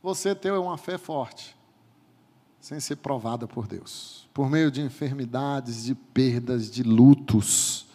você 0.02 0.34
ter 0.34 0.52
uma 0.52 0.76
fé 0.76 0.98
forte 0.98 1.56
sem 2.60 2.80
ser 2.80 2.96
provada 2.96 3.46
por 3.46 3.66
Deus 3.66 4.23
por 4.34 4.50
meio 4.50 4.68
de 4.68 4.82
enfermidades, 4.82 5.84
de 5.84 5.94
perdas, 5.94 6.68
de 6.68 6.82
lutos, 6.82 7.86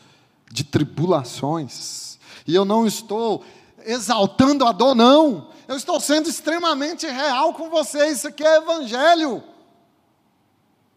de 0.50 0.63
tribulações. 0.63 2.17
E 2.48 2.55
eu 2.55 2.63
não 2.63 2.88
estou 2.88 3.43
exaltando 3.86 4.65
a 4.65 4.72
dor, 4.72 4.96
não. 4.96 5.50
Eu 5.67 5.75
estou 5.75 6.00
sendo 6.00 6.29
extremamente 6.29 7.05
real 7.05 7.53
com 7.53 7.69
vocês. 7.69 8.19
Isso 8.19 8.29
aqui 8.29 8.41
é 8.41 8.55
evangelho. 8.55 9.43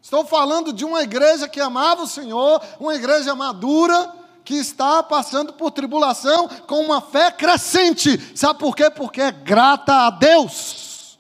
Estou 0.01 0.25
falando 0.25 0.73
de 0.73 0.85
uma 0.85 1.03
igreja 1.03 1.49
que 1.49 1.61
amava 1.61 2.05
o 2.05 2.09
Senhor, 2.09 2.63
uma 2.79 2.95
igreja 2.95 3.35
madura, 3.35 4.15
que 4.45 4.55
está 4.55 5.03
passando 5.03 5.53
por 5.53 5.73
tribulação 5.73 6.49
com 6.69 6.81
uma 6.85 7.01
fé 7.01 7.33
crescente. 7.33 8.17
Sabe 8.37 8.61
por 8.61 8.77
quê? 8.77 8.89
Porque 8.91 9.21
é 9.21 9.33
grata 9.33 10.07
a 10.07 10.11
Deus. 10.11 11.19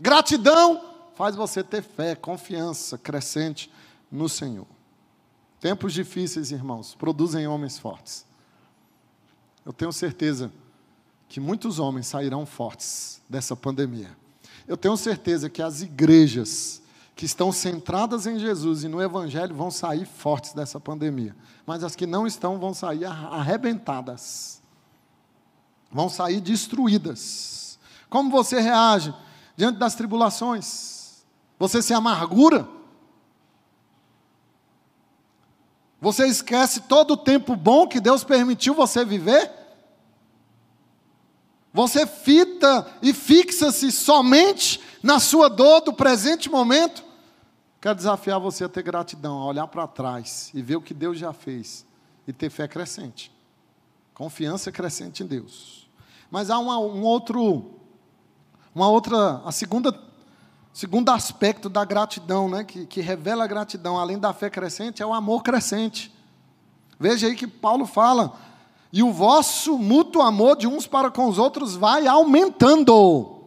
Gratidão 0.00 0.95
faz 1.16 1.34
você 1.34 1.64
ter 1.64 1.82
fé, 1.82 2.14
confiança 2.14 2.98
crescente 2.98 3.72
no 4.12 4.28
Senhor. 4.28 4.66
Tempos 5.58 5.94
difíceis, 5.94 6.52
irmãos, 6.52 6.94
produzem 6.94 7.46
homens 7.48 7.78
fortes. 7.78 8.26
Eu 9.64 9.72
tenho 9.72 9.90
certeza 9.92 10.52
que 11.26 11.40
muitos 11.40 11.78
homens 11.78 12.06
sairão 12.06 12.44
fortes 12.44 13.20
dessa 13.28 13.56
pandemia. 13.56 14.14
Eu 14.68 14.76
tenho 14.76 14.96
certeza 14.96 15.48
que 15.48 15.62
as 15.62 15.80
igrejas 15.80 16.82
que 17.16 17.24
estão 17.24 17.50
centradas 17.50 18.26
em 18.26 18.38
Jesus 18.38 18.84
e 18.84 18.88
no 18.88 19.00
Evangelho 19.00 19.54
vão 19.54 19.70
sair 19.70 20.04
fortes 20.04 20.52
dessa 20.52 20.78
pandemia. 20.78 21.34
Mas 21.64 21.82
as 21.82 21.96
que 21.96 22.06
não 22.06 22.26
estão 22.26 22.58
vão 22.58 22.74
sair 22.74 23.06
arrebentadas. 23.06 24.60
Vão 25.90 26.10
sair 26.10 26.42
destruídas. 26.42 27.78
Como 28.10 28.30
você 28.30 28.60
reage 28.60 29.14
diante 29.56 29.78
das 29.78 29.94
tribulações? 29.94 30.95
Você 31.58 31.80
se 31.80 31.94
amargura. 31.94 32.68
Você 36.00 36.26
esquece 36.26 36.82
todo 36.82 37.12
o 37.12 37.16
tempo 37.16 37.56
bom 37.56 37.86
que 37.86 38.00
Deus 38.00 38.22
permitiu 38.22 38.74
você 38.74 39.04
viver? 39.04 39.50
Você 41.72 42.06
fita 42.06 42.86
e 43.02 43.12
fixa-se 43.12 43.90
somente 43.92 44.80
na 45.02 45.18
sua 45.18 45.48
dor 45.48 45.82
do 45.82 45.92
presente 45.92 46.48
momento? 46.48 47.04
Quero 47.80 47.94
desafiar 47.94 48.40
você 48.40 48.64
a 48.64 48.68
ter 48.68 48.82
gratidão, 48.82 49.38
a 49.38 49.46
olhar 49.46 49.66
para 49.66 49.86
trás 49.86 50.50
e 50.54 50.62
ver 50.62 50.76
o 50.76 50.80
que 50.80 50.94
Deus 50.94 51.18
já 51.18 51.32
fez 51.32 51.86
e 52.26 52.32
ter 52.32 52.50
fé 52.50 52.66
crescente, 52.66 53.30
confiança 54.14 54.72
crescente 54.72 55.22
em 55.22 55.26
Deus. 55.26 55.88
Mas 56.30 56.50
há 56.50 56.58
uma, 56.58 56.78
um 56.78 57.02
outro, 57.02 57.74
uma 58.74 58.88
outra, 58.88 59.42
a 59.44 59.52
segunda 59.52 59.92
Segundo 60.76 61.08
aspecto 61.08 61.70
da 61.70 61.86
gratidão, 61.86 62.50
né, 62.50 62.62
que, 62.62 62.84
que 62.84 63.00
revela 63.00 63.44
a 63.44 63.46
gratidão, 63.46 63.98
além 63.98 64.18
da 64.18 64.34
fé 64.34 64.50
crescente, 64.50 65.02
é 65.02 65.06
o 65.06 65.14
amor 65.14 65.42
crescente. 65.42 66.12
Veja 67.00 67.28
aí 67.28 67.34
que 67.34 67.46
Paulo 67.46 67.86
fala, 67.86 68.34
e 68.92 69.02
o 69.02 69.10
vosso 69.10 69.78
mútuo 69.78 70.20
amor 70.20 70.54
de 70.54 70.66
uns 70.66 70.86
para 70.86 71.10
com 71.10 71.28
os 71.28 71.38
outros 71.38 71.74
vai 71.74 72.06
aumentando. 72.06 73.40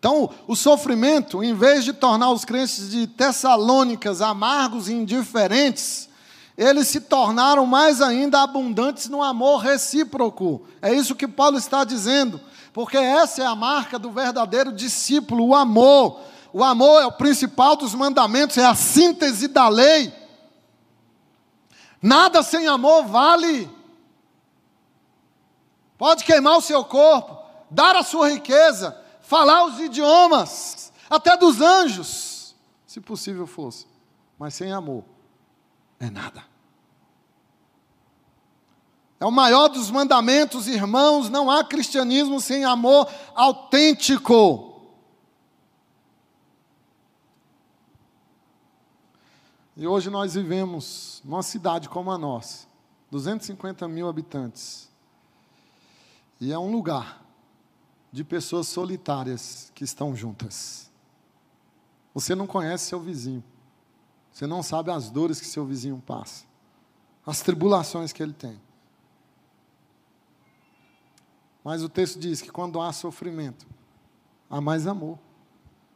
Então, 0.00 0.28
o 0.48 0.56
sofrimento, 0.56 1.44
em 1.44 1.54
vez 1.54 1.84
de 1.84 1.92
tornar 1.92 2.32
os 2.32 2.44
crentes 2.44 2.90
de 2.90 3.06
Tessalônicas 3.06 4.20
amargos 4.20 4.88
e 4.88 4.94
indiferentes, 4.94 6.08
eles 6.58 6.88
se 6.88 7.02
tornaram 7.02 7.64
mais 7.66 8.02
ainda 8.02 8.42
abundantes 8.42 9.08
no 9.08 9.22
amor 9.22 9.58
recíproco. 9.58 10.62
É 10.82 10.92
isso 10.92 11.14
que 11.14 11.28
Paulo 11.28 11.56
está 11.56 11.84
dizendo 11.84 12.40
porque 12.72 12.96
essa 12.96 13.42
é 13.42 13.46
a 13.46 13.54
marca 13.54 13.98
do 13.98 14.10
verdadeiro 14.10 14.72
discípulo, 14.72 15.48
o 15.48 15.54
amor. 15.54 16.20
O 16.52 16.64
amor 16.64 17.02
é 17.02 17.06
o 17.06 17.12
principal 17.12 17.76
dos 17.76 17.94
mandamentos, 17.94 18.58
é 18.58 18.64
a 18.64 18.74
síntese 18.74 19.48
da 19.48 19.68
lei. 19.68 20.12
Nada 22.02 22.42
sem 22.42 22.66
amor 22.66 23.04
vale. 23.06 23.70
pode 25.98 26.24
queimar 26.24 26.56
o 26.56 26.62
seu 26.62 26.82
corpo, 26.84 27.38
dar 27.70 27.94
a 27.94 28.02
sua 28.02 28.30
riqueza, 28.30 28.98
falar 29.20 29.64
os 29.64 29.78
idiomas, 29.78 30.92
até 31.10 31.36
dos 31.36 31.60
anjos, 31.60 32.56
se 32.86 33.00
possível 33.00 33.46
fosse, 33.46 33.86
mas 34.38 34.54
sem 34.54 34.72
amor, 34.72 35.04
é 35.98 36.08
nada. 36.08 36.49
É 39.20 39.26
o 39.26 39.30
maior 39.30 39.68
dos 39.68 39.90
mandamentos, 39.90 40.66
irmãos, 40.66 41.28
não 41.28 41.50
há 41.50 41.62
cristianismo 41.62 42.40
sem 42.40 42.64
amor 42.64 43.06
autêntico. 43.34 44.80
E 49.76 49.86
hoje 49.86 50.08
nós 50.08 50.32
vivemos 50.32 51.20
numa 51.22 51.42
cidade 51.42 51.86
como 51.86 52.10
a 52.10 52.16
nossa, 52.16 52.66
250 53.10 53.86
mil 53.88 54.08
habitantes. 54.08 54.88
E 56.40 56.50
é 56.50 56.58
um 56.58 56.72
lugar 56.72 57.22
de 58.10 58.24
pessoas 58.24 58.68
solitárias 58.68 59.70
que 59.74 59.84
estão 59.84 60.16
juntas. 60.16 60.90
Você 62.14 62.34
não 62.34 62.46
conhece 62.46 62.86
seu 62.86 62.98
vizinho. 62.98 63.44
Você 64.32 64.46
não 64.46 64.62
sabe 64.62 64.90
as 64.90 65.10
dores 65.10 65.38
que 65.38 65.46
seu 65.46 65.66
vizinho 65.66 66.02
passa, 66.06 66.44
as 67.26 67.42
tribulações 67.42 68.12
que 68.12 68.22
ele 68.22 68.32
tem. 68.32 68.58
Mas 71.62 71.82
o 71.82 71.88
texto 71.88 72.18
diz 72.18 72.40
que 72.40 72.50
quando 72.50 72.80
há 72.80 72.92
sofrimento, 72.92 73.66
há 74.48 74.60
mais 74.60 74.86
amor. 74.86 75.18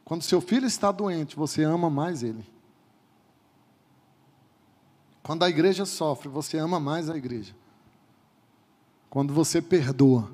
Quando 0.03 0.21
seu 0.21 0.39
filho 0.39 0.67
está 0.67 0.91
doente, 0.91 1.35
você 1.35 1.63
ama 1.63 1.89
mais 1.89 2.21
ele. 2.21 2.45
Quando 5.23 5.43
a 5.43 5.49
igreja 5.49 5.85
sofre, 5.85 6.29
você 6.29 6.57
ama 6.57 6.79
mais 6.79 7.09
a 7.09 7.17
igreja. 7.17 7.55
Quando 9.09 9.33
você 9.33 9.59
perdoa, 9.61 10.31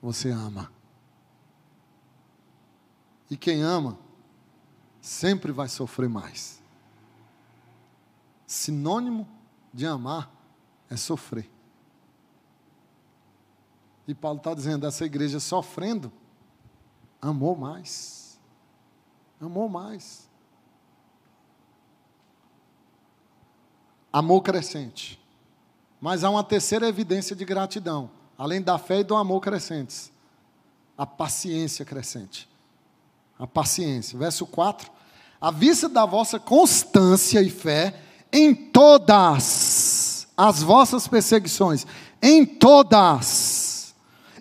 você 0.00 0.30
ama. 0.30 0.72
E 3.30 3.36
quem 3.36 3.62
ama, 3.62 3.98
sempre 5.02 5.52
vai 5.52 5.68
sofrer 5.68 6.08
mais. 6.08 6.62
Sinônimo 8.46 9.28
de 9.74 9.84
amar 9.84 10.30
é 10.88 10.96
sofrer. 10.96 11.50
E 14.08 14.14
Paulo 14.14 14.38
está 14.38 14.54
dizendo: 14.54 14.86
essa 14.86 15.04
igreja 15.04 15.38
sofrendo, 15.38 16.10
amou 17.20 17.54
mais. 17.54 18.40
Amou 19.38 19.68
mais. 19.68 20.26
Amor 24.10 24.40
crescente. 24.40 25.20
Mas 26.00 26.24
há 26.24 26.30
uma 26.30 26.42
terceira 26.42 26.88
evidência 26.88 27.36
de 27.36 27.44
gratidão, 27.44 28.10
além 28.38 28.62
da 28.62 28.78
fé 28.78 29.00
e 29.00 29.04
do 29.04 29.14
amor 29.14 29.40
crescentes: 29.40 30.10
a 30.96 31.04
paciência 31.04 31.84
crescente. 31.84 32.48
A 33.38 33.46
paciência. 33.46 34.18
Verso 34.18 34.46
4: 34.46 34.90
À 35.38 35.50
vista 35.50 35.86
da 35.86 36.06
vossa 36.06 36.40
constância 36.40 37.42
e 37.42 37.50
fé 37.50 38.00
em 38.32 38.54
todas 38.54 40.26
as 40.34 40.62
vossas 40.62 41.06
perseguições, 41.06 41.86
em 42.22 42.46
todas 42.46 43.26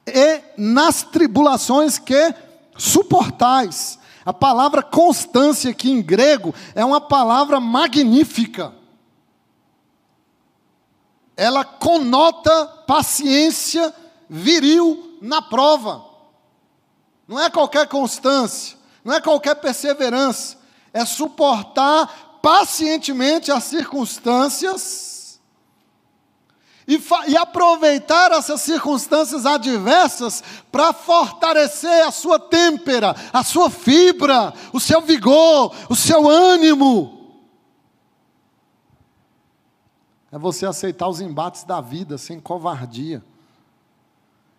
e 0.08 0.42
nas 0.58 1.04
tribulações 1.04 1.98
que 1.98 2.34
suportais. 2.78 4.00
A 4.26 4.34
palavra 4.34 4.82
constância 4.82 5.72
aqui 5.72 5.90
em 5.92 6.02
grego 6.02 6.54
é 6.76 6.84
uma 6.84 7.00
palavra 7.00 7.60
magnífica. 7.60 8.74
Ela 11.36 11.64
conota 11.64 12.66
paciência 12.88 13.94
viril 14.30 15.18
na 15.22 15.42
prova. 15.42 16.04
Não 17.28 17.40
é 17.40 17.50
qualquer 17.50 17.88
constância, 17.88 18.78
não 19.04 19.14
é 19.14 19.22
qualquer 19.22 19.56
perseverança, 19.56 20.58
é 20.94 21.06
suportar 21.06 22.40
pacientemente 22.42 23.52
as 23.52 23.66
circunstâncias 23.66 25.17
e, 26.88 26.98
e 27.28 27.36
aproveitar 27.36 28.32
essas 28.32 28.62
circunstâncias 28.62 29.46
adversas 29.46 30.42
para 30.72 30.94
fortalecer 30.94 32.08
a 32.08 32.12
sua 32.12 32.40
têmpera, 32.40 33.14
a 33.34 33.44
sua 33.44 33.70
fibra, 33.70 34.54
o 34.72 34.80
seu 34.80 35.02
vigor, 35.02 35.76
o 35.90 35.96
seu 35.96 36.30
ânimo. 36.30 37.14
É 40.32 40.38
você 40.38 40.66
aceitar 40.66 41.10
os 41.10 41.20
embates 41.20 41.64
da 41.64 41.82
vida 41.82 42.18
sem 42.18 42.40
covardia 42.40 43.24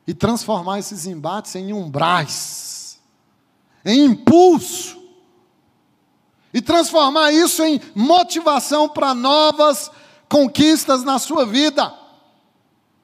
e 0.07 0.13
transformar 0.13 0.79
esses 0.79 1.07
embates 1.07 1.55
em 1.55 1.73
umbrais, 1.73 2.99
em 3.85 4.05
impulso, 4.05 4.99
e 6.53 6.61
transformar 6.61 7.31
isso 7.33 7.63
em 7.63 7.81
motivação 7.95 8.89
para 8.89 9.15
novas 9.15 9.91
conquistas 10.29 11.05
na 11.05 11.19
sua 11.19 11.47
vida. 11.47 12.08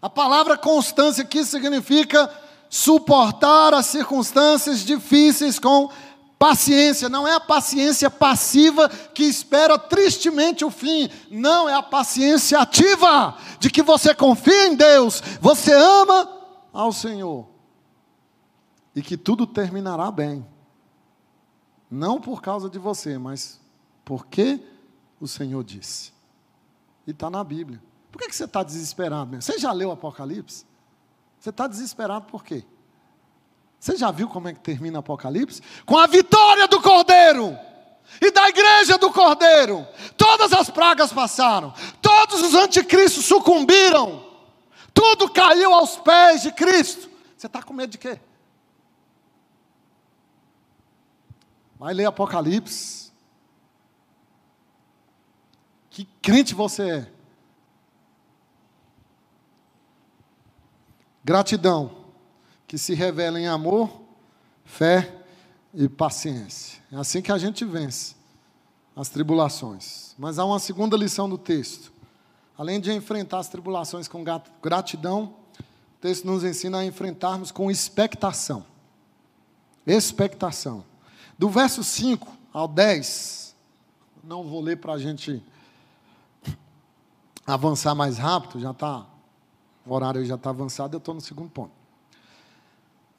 A 0.04 0.10
palavra 0.10 0.58
constância 0.58 1.24
aqui 1.24 1.46
significa 1.46 2.30
suportar 2.68 3.72
as 3.72 3.86
circunstâncias 3.86 4.80
difíceis 4.80 5.58
com 5.58 5.90
paciência. 6.38 7.08
Não 7.08 7.26
é 7.26 7.32
a 7.32 7.40
paciência 7.40 8.10
passiva 8.10 8.86
que 8.90 9.22
espera 9.22 9.78
tristemente 9.78 10.62
o 10.62 10.70
fim. 10.70 11.08
Não, 11.30 11.66
é 11.66 11.72
a 11.72 11.82
paciência 11.82 12.60
ativa, 12.60 13.34
de 13.58 13.70
que 13.70 13.82
você 13.82 14.14
confia 14.14 14.66
em 14.66 14.76
Deus, 14.76 15.22
você 15.40 15.72
ama 15.72 16.30
ao 16.70 16.92
Senhor. 16.92 17.48
E 18.94 19.00
que 19.00 19.16
tudo 19.16 19.46
terminará 19.46 20.10
bem. 20.10 20.46
Não 21.90 22.20
por 22.20 22.42
causa 22.42 22.68
de 22.68 22.78
você, 22.78 23.16
mas 23.16 23.58
porque 24.04 24.60
o 25.18 25.26
Senhor 25.26 25.64
disse. 25.64 26.12
E 27.06 27.10
está 27.10 27.30
na 27.30 27.42
Bíblia. 27.42 27.80
Por 28.14 28.20
que, 28.20 28.32
você 28.32 28.44
está 28.44 28.62
desesperado 28.62 29.28
mesmo? 29.28 29.42
Você 29.42 29.58
já 29.58 29.72
leu 29.72 29.90
Apocalipse? 29.90 30.64
Você 31.36 31.50
está 31.50 31.66
desesperado 31.66 32.26
por 32.26 32.44
quê? 32.44 32.64
Você 33.76 33.96
já 33.96 34.12
viu 34.12 34.28
como 34.28 34.46
é 34.46 34.52
que 34.52 34.60
termina 34.60 35.00
Apocalipse? 35.00 35.60
Com 35.84 35.98
a 35.98 36.06
vitória 36.06 36.68
do 36.68 36.80
Cordeiro 36.80 37.58
e 38.20 38.30
da 38.30 38.48
igreja 38.48 38.96
do 38.98 39.10
Cordeiro. 39.10 39.84
Todas 40.16 40.52
as 40.52 40.70
pragas 40.70 41.12
passaram, 41.12 41.74
todos 42.00 42.40
os 42.40 42.54
anticristos 42.54 43.24
sucumbiram, 43.24 44.24
tudo 44.94 45.28
caiu 45.28 45.74
aos 45.74 45.96
pés 45.96 46.42
de 46.42 46.52
Cristo. 46.52 47.10
Você 47.36 47.48
está 47.48 47.64
com 47.64 47.74
medo 47.74 47.90
de 47.90 47.98
quê? 47.98 48.20
Vai 51.76 51.92
ler 51.92 52.04
Apocalipse. 52.04 53.12
Que 55.90 56.04
crente 56.22 56.54
você 56.54 56.90
é? 56.90 57.13
Gratidão, 61.24 61.90
que 62.66 62.76
se 62.76 62.94
revela 62.94 63.40
em 63.40 63.46
amor, 63.46 64.02
fé 64.64 65.24
e 65.72 65.88
paciência. 65.88 66.82
É 66.92 66.96
assim 66.96 67.22
que 67.22 67.32
a 67.32 67.38
gente 67.38 67.64
vence 67.64 68.14
as 68.94 69.08
tribulações. 69.08 70.14
Mas 70.18 70.38
há 70.38 70.44
uma 70.44 70.58
segunda 70.58 70.96
lição 70.96 71.28
do 71.28 71.38
texto. 71.38 71.92
Além 72.58 72.78
de 72.78 72.92
enfrentar 72.92 73.38
as 73.38 73.48
tribulações 73.48 74.06
com 74.06 74.22
gratidão, 74.62 75.34
o 75.58 76.00
texto 76.00 76.26
nos 76.26 76.44
ensina 76.44 76.78
a 76.78 76.84
enfrentarmos 76.84 77.50
com 77.50 77.70
expectação. 77.70 78.64
Expectação. 79.86 80.84
Do 81.38 81.48
verso 81.48 81.82
5 81.82 82.28
ao 82.52 82.68
10, 82.68 83.56
não 84.22 84.44
vou 84.44 84.60
ler 84.60 84.76
para 84.76 84.92
a 84.92 84.98
gente 84.98 85.42
avançar 87.46 87.94
mais 87.94 88.18
rápido, 88.18 88.60
já 88.60 88.70
está 88.70 89.06
o 89.86 89.94
horário 89.94 90.24
já 90.24 90.34
está 90.34 90.50
avançado, 90.50 90.94
eu 90.94 90.98
estou 90.98 91.14
no 91.14 91.20
segundo 91.20 91.50
ponto. 91.50 91.72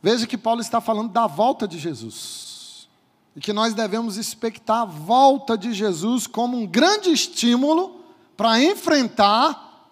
Veja 0.01 0.27
que 0.27 0.37
Paulo 0.37 0.61
está 0.61 0.79
falando 0.79 1.11
da 1.11 1.27
volta 1.27 1.67
de 1.67 1.79
Jesus. 1.79 2.87
E 3.35 3.39
que 3.39 3.51
nós 3.51 3.73
devemos 3.73 4.17
expectar 4.17 4.81
a 4.81 4.85
volta 4.85 5.57
de 5.57 5.73
Jesus 5.73 6.25
como 6.25 6.57
um 6.57 6.65
grande 6.65 7.11
estímulo 7.11 8.01
para 8.37 8.61
enfrentar 8.61 9.89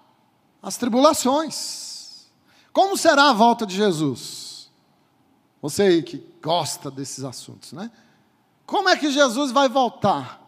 as 0.61 0.77
tribulações. 0.77 2.27
Como 2.71 2.97
será 2.97 3.29
a 3.29 3.33
volta 3.33 3.65
de 3.65 3.75
Jesus? 3.75 4.69
Você 5.61 5.83
aí 5.83 6.03
que 6.03 6.23
gosta 6.41 6.89
desses 6.89 7.23
assuntos, 7.23 7.73
né? 7.73 7.91
Como 8.65 8.89
é 8.89 8.97
que 8.97 9.11
Jesus 9.11 9.51
vai 9.51 9.67
voltar? 9.67 10.41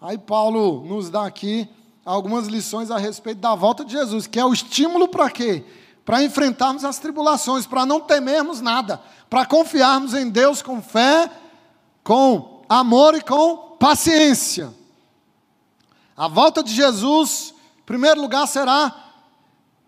Aí 0.00 0.18
Paulo 0.18 0.84
nos 0.84 1.08
dá 1.08 1.26
aqui 1.26 1.68
algumas 2.04 2.46
lições 2.46 2.90
a 2.90 2.98
respeito 2.98 3.38
da 3.38 3.54
volta 3.54 3.84
de 3.84 3.92
Jesus, 3.92 4.26
que 4.26 4.38
é 4.38 4.44
o 4.44 4.52
estímulo 4.52 5.08
para 5.08 5.30
quê? 5.30 5.64
Para 6.04 6.22
enfrentarmos 6.22 6.84
as 6.84 6.98
tribulações, 6.98 7.66
para 7.66 7.86
não 7.86 8.00
temermos 8.00 8.60
nada, 8.60 9.00
para 9.30 9.46
confiarmos 9.46 10.12
em 10.12 10.28
Deus 10.28 10.60
com 10.60 10.82
fé, 10.82 11.30
com 12.02 12.62
amor 12.68 13.14
e 13.14 13.22
com 13.22 13.76
paciência. 13.78 14.72
A 16.16 16.28
volta 16.28 16.62
de 16.62 16.72
Jesus, 16.72 17.54
em 17.80 17.82
primeiro 17.82 18.20
lugar, 18.20 18.46
será 18.46 18.94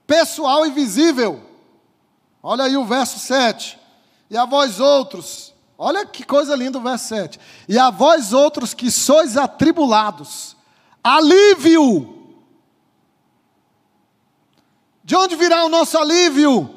pessoal 0.06 0.66
e 0.66 0.70
visível. 0.70 1.42
Olha 2.42 2.64
aí 2.64 2.76
o 2.76 2.84
verso 2.84 3.18
7. 3.18 3.78
E 4.30 4.36
a 4.36 4.44
vós 4.44 4.80
outros, 4.80 5.54
olha 5.78 6.04
que 6.04 6.24
coisa 6.24 6.56
linda 6.56 6.78
o 6.78 6.82
verso 6.82 7.08
7. 7.08 7.38
E 7.68 7.78
a 7.78 7.90
vós 7.90 8.32
outros 8.32 8.72
que 8.72 8.90
sois 8.90 9.36
atribulados, 9.36 10.55
alívio. 11.06 12.14
De 15.04 15.14
onde 15.14 15.36
virá 15.36 15.64
o 15.64 15.68
nosso 15.68 15.96
alívio? 15.96 16.68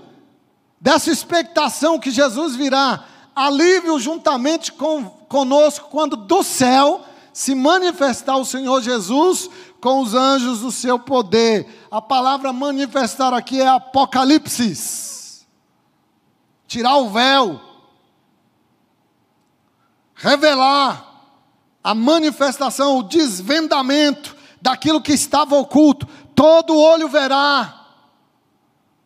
Dessa 0.80 1.12
expectação 1.12 2.00
que 2.00 2.12
Jesus 2.12 2.56
virá. 2.56 3.06
Alívio 3.36 4.00
juntamente 4.00 4.72
com, 4.72 5.06
conosco, 5.28 5.90
quando 5.90 6.16
do 6.16 6.44
céu 6.44 7.04
se 7.34 7.56
manifestar 7.56 8.38
o 8.38 8.46
Senhor 8.46 8.82
Jesus 8.82 9.50
com 9.82 10.02
os 10.02 10.14
anjos 10.14 10.60
do 10.60 10.72
seu 10.72 11.00
poder. 11.00 11.88
A 11.90 12.00
palavra 12.00 12.54
manifestar 12.54 13.34
aqui 13.34 13.60
é 13.60 13.68
apocalipse. 13.68 15.48
Tirar 16.68 16.98
o 16.98 17.10
véu. 17.10 17.60
Revelar 20.14 21.09
a 21.84 21.96
manifestação, 21.96 22.98
o 22.98 23.04
desvendamento 23.04 24.36
daquilo 24.62 25.02
que 25.02 25.14
estava 25.14 25.56
oculto. 25.56 26.08
Todo 26.36 26.78
olho 26.78 27.08
verá. 27.08 27.80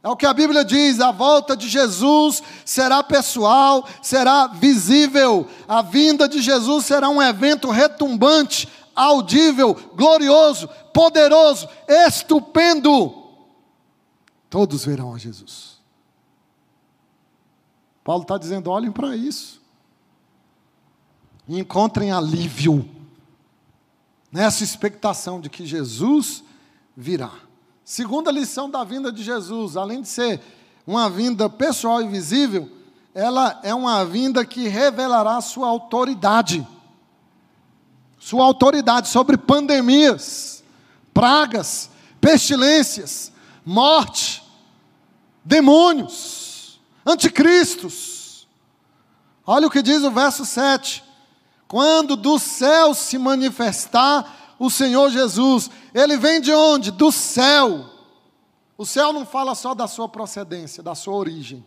É 0.03 0.09
o 0.09 0.17
que 0.17 0.25
a 0.25 0.33
Bíblia 0.33 0.65
diz: 0.65 0.99
a 0.99 1.11
volta 1.11 1.55
de 1.55 1.69
Jesus 1.69 2.43
será 2.65 3.01
pessoal, 3.01 3.87
será 4.01 4.47
visível. 4.47 5.47
A 5.67 5.81
vinda 5.81 6.27
de 6.27 6.41
Jesus 6.41 6.85
será 6.85 7.07
um 7.07 7.21
evento 7.21 7.69
retumbante, 7.69 8.67
audível, 8.93 9.73
glorioso, 9.95 10.67
poderoso, 10.93 11.69
estupendo. 11.87 13.23
Todos 14.49 14.83
verão 14.83 15.15
a 15.15 15.17
Jesus. 15.17 15.81
Paulo 18.03 18.23
está 18.23 18.37
dizendo: 18.37 18.69
olhem 18.69 18.91
para 18.91 19.15
isso. 19.15 19.62
E 21.47 21.59
encontrem 21.59 22.11
alívio 22.11 22.89
nessa 24.31 24.63
expectação 24.63 25.39
de 25.39 25.49
que 25.49 25.65
Jesus 25.65 26.43
virá. 26.95 27.31
Segunda 27.85 28.31
lição 28.31 28.69
da 28.69 28.83
vinda 28.83 29.11
de 29.11 29.21
Jesus, 29.21 29.75
além 29.75 30.01
de 30.01 30.07
ser 30.07 30.41
uma 30.87 31.09
vinda 31.09 31.49
pessoal 31.49 32.01
e 32.01 32.07
visível, 32.07 32.69
ela 33.13 33.59
é 33.63 33.73
uma 33.75 34.03
vinda 34.05 34.45
que 34.45 34.67
revelará 34.67 35.39
sua 35.41 35.67
autoridade. 35.67 36.65
Sua 38.17 38.45
autoridade 38.45 39.09
sobre 39.09 39.37
pandemias, 39.37 40.63
pragas, 41.13 41.89
pestilências, 42.19 43.31
morte, 43.65 44.41
demônios, 45.43 46.79
anticristos. 47.05 48.47
Olha 49.45 49.67
o 49.67 49.69
que 49.69 49.81
diz 49.81 50.03
o 50.03 50.11
verso 50.11 50.45
7. 50.45 51.03
Quando 51.73 52.15
do 52.15 52.37
céu 52.37 52.93
se 52.93 53.17
manifestar 53.17 54.55
o 54.59 54.69
Senhor 54.69 55.09
Jesus. 55.09 55.71
Ele 55.91 56.17
vem 56.17 56.39
de 56.39 56.53
onde? 56.53 56.91
Do 56.91 57.11
céu. 57.11 57.89
O 58.77 58.85
céu 58.85 59.11
não 59.11 59.25
fala 59.25 59.55
só 59.55 59.73
da 59.73 59.87
sua 59.87 60.07
procedência, 60.07 60.83
da 60.83 60.93
sua 60.93 61.15
origem, 61.15 61.65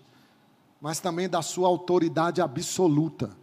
mas 0.81 1.01
também 1.01 1.29
da 1.29 1.43
sua 1.43 1.67
autoridade 1.67 2.41
absoluta. 2.41 3.37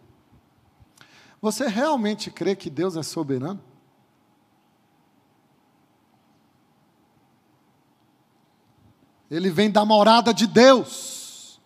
Você 1.42 1.68
realmente 1.68 2.32
crê 2.32 2.56
que 2.56 2.70
Deus 2.70 2.96
é 2.96 3.04
soberano? 3.04 3.60
Ele 9.30 9.50
vem 9.50 9.70
da 9.70 9.84
morada 9.84 10.34
de 10.34 10.48
Deus. 10.48 11.60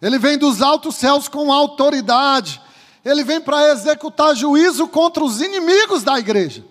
Ele 0.00 0.20
vem 0.20 0.38
dos 0.38 0.62
altos 0.62 0.94
céus 0.94 1.26
com 1.26 1.52
autoridade. 1.52 2.64
Ele 3.06 3.22
vem 3.22 3.40
para 3.40 3.70
executar 3.70 4.34
juízo 4.34 4.88
contra 4.88 5.22
os 5.22 5.40
inimigos 5.40 6.02
da 6.02 6.18
igreja. 6.18 6.66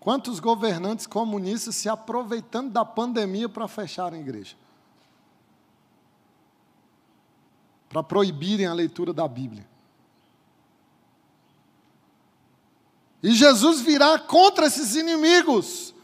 Quantos 0.00 0.40
governantes 0.40 1.06
comunistas 1.06 1.76
se 1.76 1.88
aproveitando 1.88 2.72
da 2.72 2.84
pandemia 2.84 3.48
para 3.48 3.68
fechar 3.68 4.12
a 4.12 4.18
igreja? 4.18 4.56
Para 7.88 8.02
proibirem 8.02 8.66
a 8.66 8.74
leitura 8.74 9.12
da 9.12 9.28
Bíblia. 9.28 9.64
E 13.22 13.30
Jesus 13.30 13.82
virá 13.82 14.18
contra 14.18 14.66
esses 14.66 14.96
inimigos. 14.96 15.94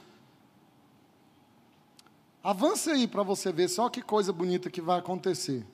Avance 2.45 2.91
aí 2.91 3.09
para 3.09 3.23
você 3.23 3.51
ver 3.51 3.69
só 3.69 3.89
que 3.89 4.03
coisa 4.03 4.31
bonita 4.31 4.69
que 4.69 4.83
vai 4.83 4.99
acontecer. 4.99 5.67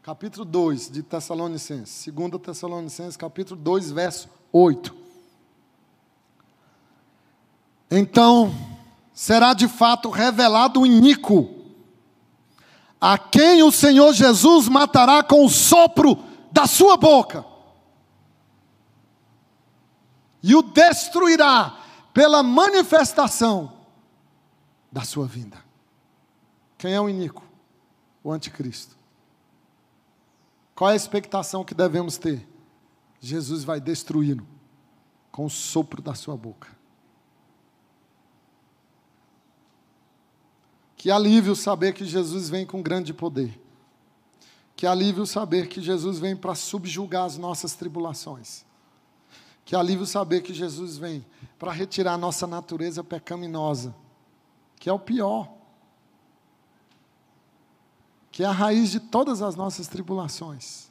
Capítulo 0.00 0.44
2 0.44 0.88
de 0.88 1.02
Tessalonicenses, 1.02 2.14
2 2.14 2.40
Tessalonicenses, 2.40 3.16
capítulo 3.16 3.60
2, 3.60 3.90
verso 3.90 4.28
8. 4.52 4.94
Então, 7.90 8.54
será 9.12 9.52
de 9.52 9.66
fato 9.66 10.10
revelado 10.10 10.82
o 10.82 10.86
iníquo, 10.86 11.52
a 13.00 13.18
quem 13.18 13.60
o 13.64 13.72
Senhor 13.72 14.12
Jesus 14.12 14.68
matará 14.68 15.24
com 15.24 15.44
o 15.44 15.50
sopro 15.50 16.22
da 16.52 16.68
sua 16.68 16.96
boca, 16.96 17.44
e 20.40 20.54
o 20.54 20.62
destruirá 20.62 21.76
pela 22.14 22.44
manifestação 22.44 23.77
da 24.90 25.02
sua 25.02 25.26
vinda. 25.26 25.62
Quem 26.76 26.94
é 26.94 27.00
o 27.00 27.08
iníquo? 27.08 27.42
O 28.22 28.32
anticristo. 28.32 28.96
Qual 30.74 30.90
é 30.90 30.92
a 30.92 30.96
expectação 30.96 31.64
que 31.64 31.74
devemos 31.74 32.18
ter? 32.18 32.46
Jesus 33.20 33.64
vai 33.64 33.80
destruí-lo 33.80 34.46
com 35.32 35.44
o 35.44 35.50
sopro 35.50 36.00
da 36.00 36.14
sua 36.14 36.36
boca. 36.36 36.68
Que 40.96 41.10
alívio 41.10 41.54
saber 41.54 41.94
que 41.94 42.04
Jesus 42.04 42.48
vem 42.48 42.66
com 42.66 42.82
grande 42.82 43.14
poder. 43.14 43.60
Que 44.74 44.86
alívio 44.86 45.26
saber 45.26 45.68
que 45.68 45.80
Jesus 45.80 46.18
vem 46.18 46.36
para 46.36 46.54
subjugar 46.54 47.24
as 47.24 47.36
nossas 47.38 47.74
tribulações. 47.74 48.64
Que 49.64 49.76
alívio 49.76 50.06
saber 50.06 50.42
que 50.42 50.54
Jesus 50.54 50.96
vem 50.96 51.24
para 51.58 51.72
retirar 51.72 52.14
a 52.14 52.18
nossa 52.18 52.46
natureza 52.46 53.04
pecaminosa, 53.04 53.94
que 54.78 54.88
é 54.88 54.92
o 54.92 54.98
pior. 54.98 55.48
Que 58.30 58.42
é 58.42 58.46
a 58.46 58.52
raiz 58.52 58.90
de 58.90 59.00
todas 59.00 59.42
as 59.42 59.56
nossas 59.56 59.88
tribulações. 59.88 60.88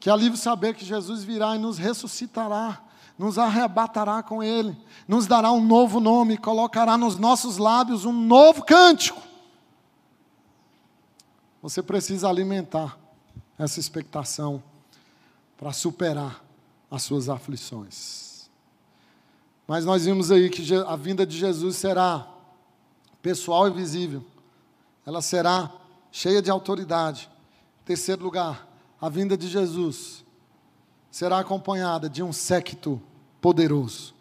Que 0.00 0.10
alívio 0.10 0.36
saber 0.38 0.74
que 0.74 0.84
Jesus 0.84 1.24
virá 1.24 1.56
e 1.56 1.58
nos 1.58 1.78
ressuscitará 1.78 2.82
nos 3.18 3.36
arrebatará 3.36 4.22
com 4.22 4.42
Ele, 4.42 4.76
nos 5.08 5.26
dará 5.26 5.50
um 5.50 5.64
novo 5.64 5.98
nome, 5.98 6.38
colocará 6.38 6.96
nos 6.96 7.18
nossos 7.18 7.58
lábios 7.58 8.04
um 8.04 8.12
novo 8.12 8.64
cântico. 8.64 9.20
Você 11.60 11.82
precisa 11.82 12.28
alimentar 12.28 12.96
essa 13.58 13.80
expectação 13.80 14.62
para 15.56 15.72
superar 15.72 16.44
as 16.88 17.02
suas 17.02 17.28
aflições. 17.28 18.27
Mas 19.68 19.84
nós 19.84 20.06
vimos 20.06 20.30
aí 20.30 20.48
que 20.48 20.66
a 20.74 20.96
vinda 20.96 21.26
de 21.26 21.36
Jesus 21.36 21.76
será 21.76 22.26
pessoal 23.20 23.68
e 23.68 23.70
visível, 23.70 24.24
ela 25.04 25.20
será 25.20 25.70
cheia 26.10 26.40
de 26.40 26.50
autoridade. 26.50 27.28
Terceiro 27.84 28.24
lugar, 28.24 28.66
a 28.98 29.10
vinda 29.10 29.36
de 29.36 29.46
Jesus 29.46 30.24
será 31.10 31.38
acompanhada 31.38 32.08
de 32.08 32.22
um 32.22 32.32
séquito 32.32 33.00
poderoso. 33.42 34.14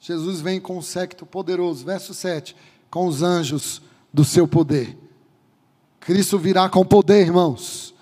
Jesus 0.00 0.40
vem 0.40 0.60
com 0.60 0.78
um 0.78 0.82
séquito 0.82 1.24
poderoso, 1.24 1.84
verso 1.84 2.12
7, 2.12 2.56
com 2.90 3.06
os 3.06 3.22
anjos 3.22 3.80
do 4.12 4.24
seu 4.24 4.48
poder. 4.48 4.98
Cristo 6.00 6.40
virá 6.40 6.68
com 6.68 6.84
poder, 6.84 7.24
irmãos. 7.24 7.94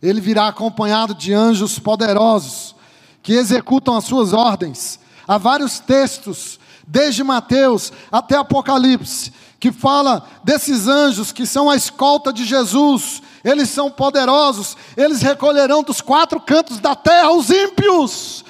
Ele 0.00 0.20
virá 0.20 0.48
acompanhado 0.48 1.14
de 1.14 1.34
anjos 1.34 1.78
poderosos 1.78 2.74
que 3.22 3.34
executam 3.34 3.94
as 3.96 4.04
suas 4.04 4.32
ordens. 4.32 4.98
Há 5.32 5.38
vários 5.38 5.80
textos, 5.80 6.60
desde 6.86 7.24
Mateus 7.24 7.90
até 8.10 8.36
Apocalipse, 8.36 9.32
que 9.58 9.72
fala 9.72 10.28
desses 10.44 10.86
anjos 10.86 11.32
que 11.32 11.46
são 11.46 11.70
a 11.70 11.74
escolta 11.74 12.30
de 12.30 12.44
Jesus. 12.44 13.22
Eles 13.42 13.70
são 13.70 13.90
poderosos, 13.90 14.76
eles 14.94 15.22
recolherão 15.22 15.82
dos 15.82 16.02
quatro 16.02 16.38
cantos 16.38 16.80
da 16.80 16.94
terra 16.94 17.32
os 17.32 17.48
ímpios 17.48 18.44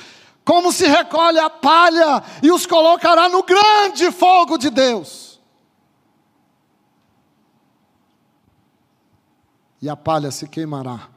como 0.45 0.73
se 0.73 0.89
recolhe 0.89 1.39
a 1.39 1.49
palha 1.49 2.21
e 2.43 2.51
os 2.51 2.67
colocará 2.67 3.29
no 3.29 3.45
grande 3.45 4.11
fogo 4.11 4.59
de 4.59 4.69
Deus. 4.69 5.41
E 9.81 9.89
a 9.89 9.95
palha 9.95 10.33
se 10.33 10.49
queimará, 10.49 11.09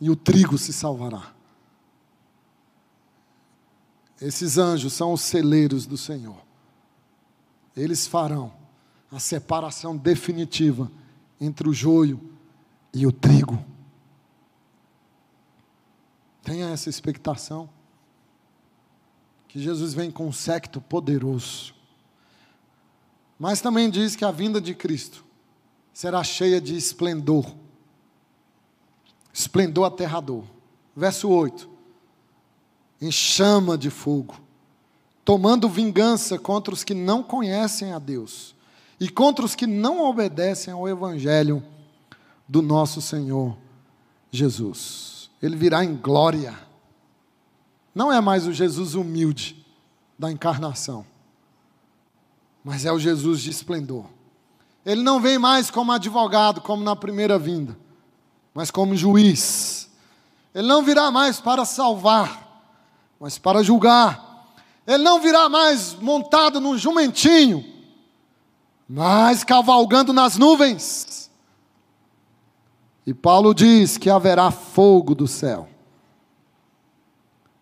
e 0.00 0.08
o 0.08 0.14
trigo 0.14 0.56
se 0.56 0.72
salvará. 0.72 1.35
Esses 4.20 4.56
anjos 4.56 4.92
são 4.92 5.12
os 5.12 5.20
celeiros 5.20 5.86
do 5.86 5.96
Senhor. 5.96 6.44
eles 7.76 8.06
farão 8.06 8.52
a 9.12 9.18
separação 9.20 9.96
definitiva 9.96 10.90
entre 11.40 11.68
o 11.68 11.72
joio 11.72 12.20
e 12.92 13.06
o 13.06 13.12
trigo. 13.12 13.62
Tenha 16.42 16.68
essa 16.70 16.88
expectação. 16.88 17.68
Que 19.48 19.60
Jesus 19.60 19.94
vem 19.94 20.10
com 20.10 20.26
um 20.26 20.32
secto 20.32 20.80
poderoso. 20.80 21.74
Mas 23.38 23.60
também 23.60 23.90
diz 23.90 24.16
que 24.16 24.24
a 24.24 24.30
vinda 24.30 24.60
de 24.60 24.74
Cristo 24.74 25.24
será 25.92 26.22
cheia 26.22 26.60
de 26.60 26.76
esplendor. 26.76 27.54
Esplendor 29.32 29.86
aterrador. 29.86 30.44
Verso 30.94 31.28
8. 31.28 31.75
Em 33.00 33.10
chama 33.10 33.76
de 33.76 33.90
fogo, 33.90 34.36
tomando 35.24 35.68
vingança 35.68 36.38
contra 36.38 36.72
os 36.72 36.82
que 36.82 36.94
não 36.94 37.22
conhecem 37.22 37.92
a 37.92 37.98
Deus 37.98 38.54
e 38.98 39.08
contra 39.08 39.44
os 39.44 39.54
que 39.54 39.66
não 39.66 40.02
obedecem 40.02 40.72
ao 40.72 40.88
Evangelho 40.88 41.62
do 42.48 42.62
nosso 42.62 43.02
Senhor 43.02 43.56
Jesus. 44.30 45.30
Ele 45.42 45.56
virá 45.56 45.84
em 45.84 45.94
glória. 45.94 46.58
Não 47.94 48.12
é 48.12 48.20
mais 48.20 48.46
o 48.46 48.52
Jesus 48.52 48.94
humilde 48.94 49.64
da 50.18 50.30
encarnação, 50.30 51.04
mas 52.64 52.84
é 52.84 52.92
o 52.92 52.98
Jesus 52.98 53.40
de 53.40 53.50
esplendor. 53.50 54.06
Ele 54.84 55.02
não 55.02 55.20
vem 55.20 55.38
mais 55.38 55.70
como 55.70 55.92
advogado, 55.92 56.60
como 56.60 56.82
na 56.82 56.94
primeira 56.94 57.38
vinda, 57.38 57.76
mas 58.54 58.70
como 58.70 58.96
juiz. 58.96 59.90
Ele 60.54 60.68
não 60.68 60.82
virá 60.82 61.10
mais 61.10 61.40
para 61.40 61.64
salvar, 61.64 62.45
mas 63.18 63.38
para 63.38 63.62
julgar. 63.62 64.54
Ele 64.86 65.02
não 65.02 65.20
virá 65.20 65.48
mais 65.48 65.94
montado 65.94 66.60
num 66.60 66.78
jumentinho, 66.78 67.64
mas 68.88 69.42
cavalgando 69.42 70.12
nas 70.12 70.36
nuvens. 70.36 71.30
E 73.06 73.14
Paulo 73.14 73.54
diz 73.54 73.96
que 73.96 74.10
haverá 74.10 74.50
fogo 74.50 75.14
do 75.14 75.26
céu. 75.26 75.68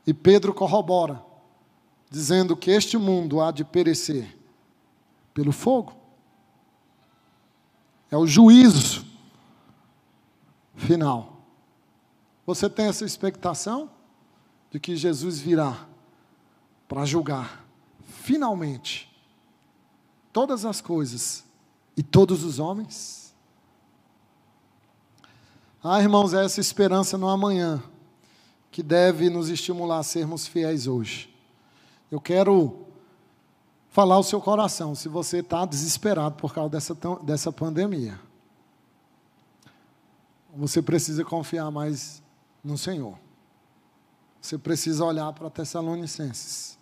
E 0.07 0.13
Pedro 0.13 0.53
corrobora, 0.53 1.23
dizendo 2.11 2.57
que 2.57 2.71
este 2.71 2.99
mundo 2.99 3.41
há 3.41 3.51
de 3.51 3.65
perecer 3.65 4.37
pelo 5.33 5.53
fogo. 5.53 5.95
É 8.11 8.17
o 8.17 8.27
juízo 8.27 9.05
final. 10.77 11.41
Você 12.47 12.69
tem 12.69 12.87
essa 12.87 13.05
expectação 13.05 13.91
de 14.75 14.81
que 14.81 14.97
Jesus 14.97 15.39
virá 15.39 15.87
para 16.89 17.05
julgar 17.05 17.65
finalmente 18.09 19.09
todas 20.33 20.65
as 20.65 20.81
coisas 20.81 21.45
e 21.97 22.03
todos 22.03 22.43
os 22.43 22.59
homens? 22.59 23.33
Ah, 25.81 26.03
irmãos, 26.03 26.35
é 26.35 26.45
essa 26.45 26.61
esperança 26.61 27.17
no 27.17 27.29
amanhã 27.29 27.81
que 28.73 28.83
deve 28.83 29.31
nos 29.31 29.49
estimular 29.49 30.01
a 30.01 30.03
sermos 30.03 30.45
fiéis 30.45 30.89
hoje. 30.89 31.33
Eu 32.11 32.21
quero 32.21 32.85
falar 33.91 34.19
o 34.19 34.25
seu 34.25 34.41
coração 34.41 34.93
se 34.97 35.09
você 35.09 35.39
está 35.39 35.65
desesperado 35.65 36.35
por 36.35 36.53
causa 36.53 36.71
dessa, 36.71 36.97
dessa 37.23 37.53
pandemia. 37.53 38.19
Você 40.57 40.83
precisa 40.83 41.25
confiar 41.25 41.71
mais 41.71 42.21
no 42.65 42.77
Senhor. 42.77 43.24
Você 44.45 44.59
precisa 44.59 45.03
olhar 45.03 45.33
para 45.33 45.49
Tessalonicenses 45.49 46.79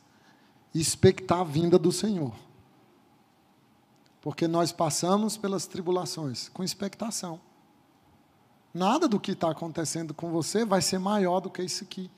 e 0.75 0.81
expectar 0.81 1.39
a 1.39 1.45
vinda 1.45 1.79
do 1.79 1.93
Senhor. 1.93 2.35
Porque 4.21 4.49
nós 4.49 4.73
passamos 4.73 5.37
pelas 5.37 5.65
tribulações 5.69 6.49
com 6.49 6.65
expectação. 6.65 7.41
Nada 8.75 9.07
do 9.07 9.21
que 9.21 9.31
está 9.31 9.53
acontecendo 9.53 10.13
com 10.13 10.33
você 10.33 10.65
vai 10.65 10.83
ser 10.83 10.99
maior 10.99 11.39
do 11.39 11.49
que 11.49 11.63
isso 11.63 11.85
aqui. 11.85 12.11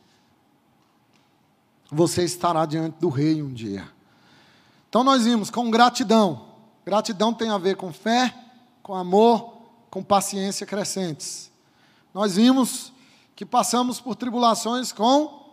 Você 1.91 2.25
estará 2.25 2.65
diante 2.65 2.99
do 2.99 3.11
Rei 3.11 3.43
um 3.43 3.53
dia. 3.53 3.87
Então 4.89 5.05
nós 5.05 5.25
vimos 5.25 5.51
com 5.51 5.71
gratidão. 5.71 6.55
Gratidão 6.87 7.35
tem 7.35 7.51
a 7.51 7.59
ver 7.59 7.77
com 7.77 7.93
fé, 7.93 8.35
com 8.83 8.95
amor, 8.95 9.59
com 9.91 10.03
paciência 10.03 10.67
crescentes. 10.67 11.51
Nós 12.15 12.37
vimos 12.37 12.94
que 13.37 13.45
passamos 13.45 14.01
por 14.01 14.15
tribulações 14.15 14.93
com 14.93 15.45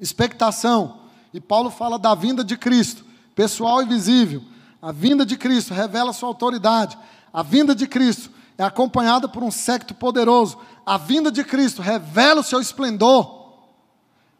expectação. 0.00 1.00
E 1.32 1.40
Paulo 1.40 1.70
fala 1.70 1.98
da 1.98 2.14
vinda 2.14 2.42
de 2.42 2.56
Cristo, 2.56 3.04
pessoal 3.34 3.82
e 3.82 3.86
visível. 3.86 4.42
A 4.80 4.92
vinda 4.92 5.26
de 5.26 5.36
Cristo 5.36 5.74
revela 5.74 6.12
sua 6.12 6.28
autoridade. 6.28 6.96
A 7.32 7.42
vinda 7.42 7.74
de 7.74 7.86
Cristo 7.86 8.30
é 8.56 8.64
acompanhada 8.64 9.28
por 9.28 9.42
um 9.42 9.50
secto 9.50 9.94
poderoso. 9.94 10.58
A 10.86 10.96
vinda 10.96 11.30
de 11.30 11.44
Cristo 11.44 11.82
revela 11.82 12.40
o 12.40 12.44
seu 12.44 12.60
esplendor. 12.60 13.38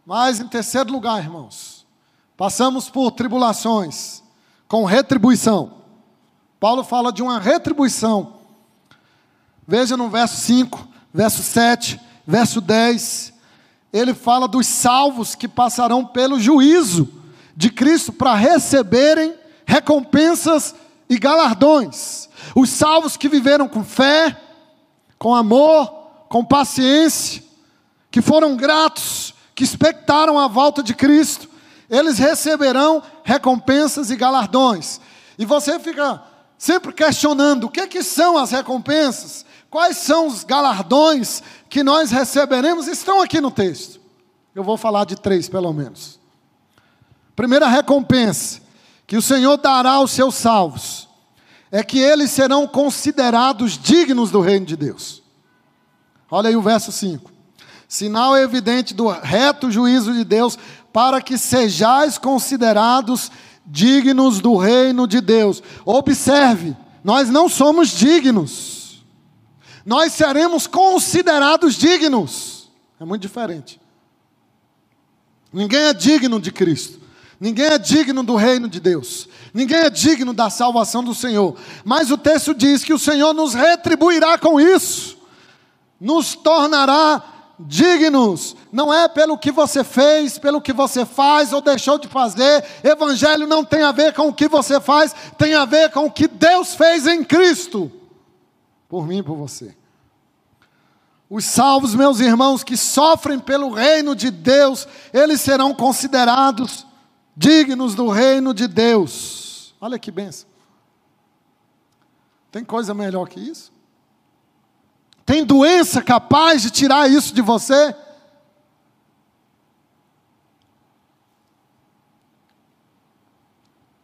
Mas, 0.07 0.41
em 0.41 0.49
terceiro 0.49 0.91
lugar, 0.91 1.23
irmãos, 1.23 1.87
passamos 2.37 2.89
por 2.89 3.11
tribulações 3.11 4.23
com 4.67 4.85
retribuição. 4.85 5.79
Paulo 6.59 6.83
fala 6.83 7.13
de 7.13 7.23
uma 7.23 7.39
retribuição. 7.39 8.39
Veja 9.67 9.97
no 9.97 10.09
verso 10.09 10.37
5, 10.37 10.89
verso 11.13 11.43
7, 11.43 12.01
verso 12.29 12.61
10. 12.61 13.33
Ele 13.91 14.13
fala 14.13 14.47
dos 14.47 14.67
salvos 14.67 15.35
que 15.35 15.49
passarão 15.49 16.05
pelo 16.05 16.39
juízo 16.39 17.09
de 17.57 17.71
Cristo 17.71 18.13
para 18.13 18.35
receberem 18.35 19.35
recompensas 19.65 20.75
e 21.09 21.19
galardões. 21.19 22.29
Os 22.55 22.69
salvos 22.69 23.17
que 23.17 23.31
viveram 23.31 23.67
com 23.67 23.83
fé, 23.83 24.39
com 25.19 25.35
amor, 25.35 25.89
com 26.29 26.45
paciência, 26.45 27.43
que 28.11 28.21
foram 28.21 28.57
gratos, 28.57 29.35
que 29.55 29.65
expectaram 29.65 30.39
a 30.39 30.47
volta 30.47 30.83
de 30.83 30.95
Cristo, 30.95 31.49
eles 31.89 32.19
receberão 32.19 33.03
recompensas 33.25 34.11
e 34.11 34.17
galardões. 34.17 35.01
E 35.39 35.47
você 35.47 35.79
fica 35.81 36.23
sempre 36.59 36.93
questionando: 36.93 37.65
o 37.65 37.71
que, 37.71 37.87
que 37.87 38.03
são 38.03 38.37
as 38.37 38.51
recompensas? 38.51 39.47
Quais 39.71 39.99
são 39.99 40.27
os 40.27 40.45
galardões 40.45 41.43
que 41.69 41.83
nós 41.83 42.11
receberemos? 42.11 42.87
Estão 42.87 43.21
aqui 43.21 43.41
no 43.41 43.51
texto. 43.51 44.01
Eu 44.55 44.65
vou 44.65 44.77
falar 44.77 45.05
de 45.05 45.17
três, 45.17 45.49
pelo 45.49 45.73
menos. 45.73 46.19
Primeira 47.37 47.69
recompensa 47.69 48.61
que 49.07 49.17
o 49.17 49.23
Senhor 49.23 49.57
dará 49.57 49.93
aos 49.93 50.11
seus 50.11 50.35
salvos 50.35 51.09
é 51.71 51.83
que 51.83 51.99
eles 51.99 52.31
serão 52.31 52.67
considerados 52.67 53.79
dignos 53.79 54.31
do 54.31 54.41
reino 54.41 54.67
de 54.67 54.77
Deus. 54.77 55.23
Olha 56.31 56.49
aí 56.49 56.57
o 56.57 56.63
verso 56.63 56.91
5. 56.91 57.31
Sinal 57.87 58.37
evidente 58.37 58.93
do 58.93 59.09
reto 59.09 59.71
juízo 59.71 60.13
de 60.13 60.25
Deus, 60.25 60.59
para 60.93 61.23
que 61.23 61.39
sejais 61.39 62.19
considerados 62.19 63.31
dignos 63.65 64.41
do 64.41 64.57
reino 64.57 65.07
de 65.07 65.21
Deus. 65.21 65.63
Observe, 65.85 66.77
nós 67.05 67.31
não 67.31 67.49
somos 67.49 67.91
dignos, 67.91 68.78
nós 69.89 70.13
seremos 70.13 70.67
considerados 70.67 71.75
dignos. 71.75 72.71
É 73.01 73.07
muito 73.07 73.23
diferente. 73.23 73.81
Ninguém 75.51 75.81
é 75.81 75.95
digno 75.95 76.39
de 76.39 76.53
Cristo. 76.53 77.01
Ninguém 77.41 77.69
é 77.69 77.79
digno 77.79 78.23
do 78.23 78.37
reino 78.37 78.69
de 78.69 78.81
Deus. 78.81 79.27
Ninguém 79.55 79.79
é 79.79 79.89
digno 79.89 80.35
da 80.35 80.51
salvação 80.51 81.03
do 81.03 81.15
Senhor. 81.15 81.57
Mas 81.87 82.11
o 82.11 82.19
texto 82.19 82.53
diz 82.53 82.85
que 82.85 82.93
o 82.93 82.99
Senhor 82.99 83.33
nos 83.33 83.55
retribuirá 83.55 84.37
com 84.37 84.61
isso, 84.61 85.17
nos 85.99 86.35
tornará 86.35 87.25
dignos. 87.59 88.55
Não 88.71 88.93
é 88.93 89.09
pelo 89.09 89.39
que 89.39 89.51
você 89.51 89.83
fez, 89.83 90.39
pelo 90.39 90.61
que 90.61 90.75
você 90.75 91.07
faz 91.07 91.51
ou 91.51 91.63
deixou 91.63 91.97
de 91.97 92.09
fazer. 92.09 92.63
Evangelho 92.85 93.47
não 93.47 93.65
tem 93.65 93.81
a 93.81 93.93
ver 93.93 94.13
com 94.13 94.29
o 94.29 94.35
que 94.35 94.49
você 94.49 94.83
faz, 94.83 95.15
tem 95.39 95.55
a 95.55 95.65
ver 95.65 95.91
com 95.93 96.05
o 96.05 96.13
que 96.13 96.29
Deus 96.29 96.75
fez 96.75 97.07
em 97.07 97.25
Cristo, 97.25 97.91
por 98.87 99.07
mim 99.07 99.21
e 99.21 99.23
por 99.23 99.35
você. 99.35 99.78
Os 101.31 101.45
salvos, 101.45 101.95
meus 101.95 102.21
irmãos, 102.21 102.65
que 102.65 102.77
sofrem 102.77 103.39
pelo 103.39 103.71
reino 103.71 104.17
de 104.17 104.31
Deus, 104.31 104.89
eles 105.13 105.41
serão 105.41 105.75
considerados 105.75 106.87
dignos 107.37 107.95
do 107.95 108.09
reino 108.09 108.55
de 108.55 108.67
Deus. 108.67 109.75
Olha 109.81 109.99
que 109.99 110.11
benção. 110.11 110.49
Tem 112.51 112.65
coisa 112.65 112.95
melhor 112.95 113.29
que 113.29 113.39
isso? 113.39 113.71
Tem 115.27 115.45
doença 115.45 116.01
capaz 116.01 116.63
de 116.63 116.71
tirar 116.71 117.11
isso 117.11 117.35
de 117.35 117.43
você? 117.43 117.95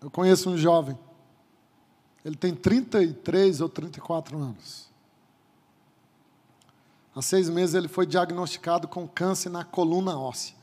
Eu 0.02 0.10
conheço 0.10 0.50
um 0.50 0.58
jovem. 0.58 0.98
Ele 2.22 2.36
tem 2.36 2.54
33 2.54 3.62
ou 3.62 3.70
34 3.70 4.36
anos. 4.36 4.92
Há 7.14 7.22
seis 7.22 7.48
meses 7.48 7.74
ele 7.74 7.86
foi 7.86 8.06
diagnosticado 8.06 8.88
com 8.88 9.06
câncer 9.06 9.48
na 9.48 9.64
coluna 9.64 10.18
óssea. 10.18 10.56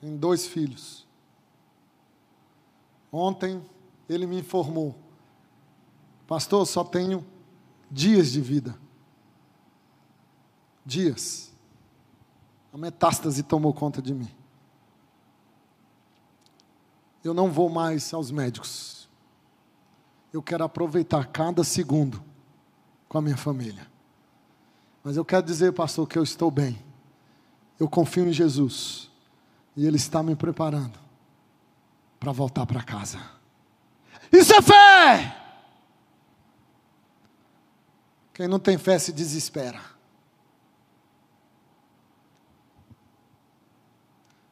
Tem 0.00 0.14
dois 0.16 0.46
filhos. 0.46 1.06
Ontem 3.10 3.64
ele 4.08 4.26
me 4.26 4.40
informou: 4.40 4.94
Pastor, 6.26 6.66
só 6.66 6.84
tenho 6.84 7.24
dias 7.90 8.30
de 8.30 8.40
vida. 8.40 8.78
Dias. 10.84 11.50
A 12.72 12.76
metástase 12.76 13.42
tomou 13.42 13.72
conta 13.72 14.02
de 14.02 14.12
mim. 14.12 14.30
Eu 17.24 17.32
não 17.32 17.50
vou 17.50 17.70
mais 17.70 18.12
aos 18.12 18.30
médicos. 18.30 19.08
Eu 20.32 20.42
quero 20.42 20.64
aproveitar 20.64 21.26
cada 21.26 21.62
segundo 21.62 22.31
com 23.12 23.18
a 23.18 23.20
minha 23.20 23.36
família. 23.36 23.86
Mas 25.04 25.18
eu 25.18 25.24
quero 25.24 25.44
dizer, 25.44 25.70
pastor, 25.74 26.08
que 26.08 26.18
eu 26.18 26.22
estou 26.22 26.50
bem. 26.50 26.82
Eu 27.78 27.86
confio 27.86 28.26
em 28.26 28.32
Jesus. 28.32 29.10
E 29.76 29.84
Ele 29.84 29.98
está 29.98 30.22
me 30.22 30.34
preparando 30.34 30.98
para 32.18 32.32
voltar 32.32 32.64
para 32.64 32.82
casa. 32.82 33.20
Isso 34.32 34.54
é 34.54 34.62
fé! 34.62 35.36
Quem 38.32 38.48
não 38.48 38.58
tem 38.58 38.78
fé 38.78 38.98
se 38.98 39.12
desespera. 39.12 39.82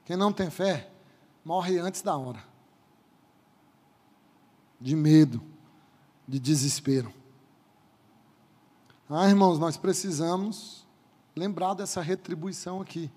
Quem 0.04 0.18
não 0.18 0.34
tem 0.34 0.50
fé 0.50 0.90
morre 1.42 1.78
antes 1.78 2.02
da 2.02 2.14
hora. 2.14 2.44
De 4.78 4.94
medo, 4.94 5.40
de 6.28 6.38
desespero. 6.38 7.19
Ah, 9.12 9.28
irmãos, 9.28 9.58
nós 9.58 9.76
precisamos 9.76 10.86
lembrar 11.34 11.74
dessa 11.74 12.00
retribuição 12.00 12.80
aqui. 12.80 13.10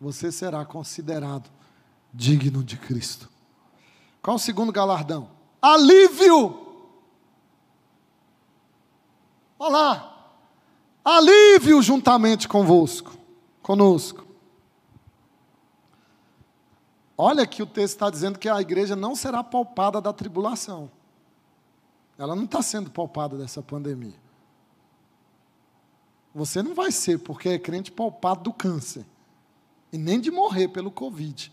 Você 0.00 0.30
será 0.30 0.64
considerado 0.64 1.50
digno 2.14 2.62
de 2.62 2.76
Cristo. 2.76 3.28
Qual 4.22 4.36
o 4.36 4.38
segundo 4.38 4.70
galardão? 4.70 5.28
Alívio! 5.60 6.68
Olha 9.58 9.72
lá. 9.72 10.32
Alívio 11.04 11.82
juntamente 11.82 12.46
convosco, 12.46 13.12
conosco. 13.60 14.24
Olha 17.18 17.46
que 17.46 17.62
o 17.64 17.66
texto 17.66 17.94
está 17.94 18.08
dizendo 18.08 18.38
que 18.38 18.48
a 18.48 18.60
igreja 18.60 18.94
não 18.94 19.16
será 19.16 19.42
poupada 19.42 20.00
da 20.00 20.12
tribulação. 20.12 20.88
Ela 22.16 22.36
não 22.36 22.44
está 22.44 22.62
sendo 22.62 22.90
poupada 22.90 23.36
dessa 23.36 23.60
pandemia. 23.60 24.29
Você 26.34 26.62
não 26.62 26.74
vai 26.74 26.92
ser, 26.92 27.18
porque 27.18 27.48
é 27.48 27.58
crente 27.58 27.90
poupado 27.90 28.44
do 28.44 28.52
câncer. 28.52 29.04
E 29.92 29.98
nem 29.98 30.20
de 30.20 30.30
morrer 30.30 30.68
pelo 30.68 30.90
Covid. 30.90 31.52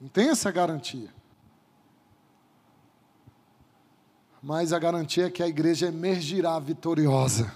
Não 0.00 0.08
tem 0.08 0.28
essa 0.28 0.50
garantia. 0.50 1.12
Mas 4.40 4.72
a 4.72 4.78
garantia 4.78 5.26
é 5.26 5.30
que 5.30 5.42
a 5.42 5.48
igreja 5.48 5.88
emergirá 5.88 6.56
vitoriosa. 6.60 7.52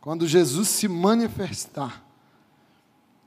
Quando 0.00 0.28
Jesus 0.28 0.68
se 0.68 0.86
manifestar, 0.86 2.04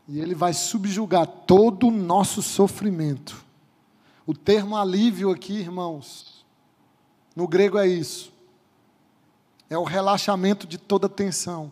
e 0.08 0.20
ele 0.20 0.36
vai 0.36 0.54
subjugar 0.54 1.26
todo 1.26 1.88
o 1.88 1.92
nosso 1.92 2.42
sofrimento. 2.42 3.46
O 4.26 4.34
termo 4.34 4.76
alívio 4.76 5.32
aqui, 5.32 5.54
irmãos, 5.54 6.40
no 7.36 7.48
grego 7.48 7.78
é 7.78 7.88
isso. 7.88 8.32
É 9.70 9.78
o 9.78 9.84
relaxamento 9.84 10.67
de 10.67 10.78
toda 10.78 11.08
tensão. 11.08 11.72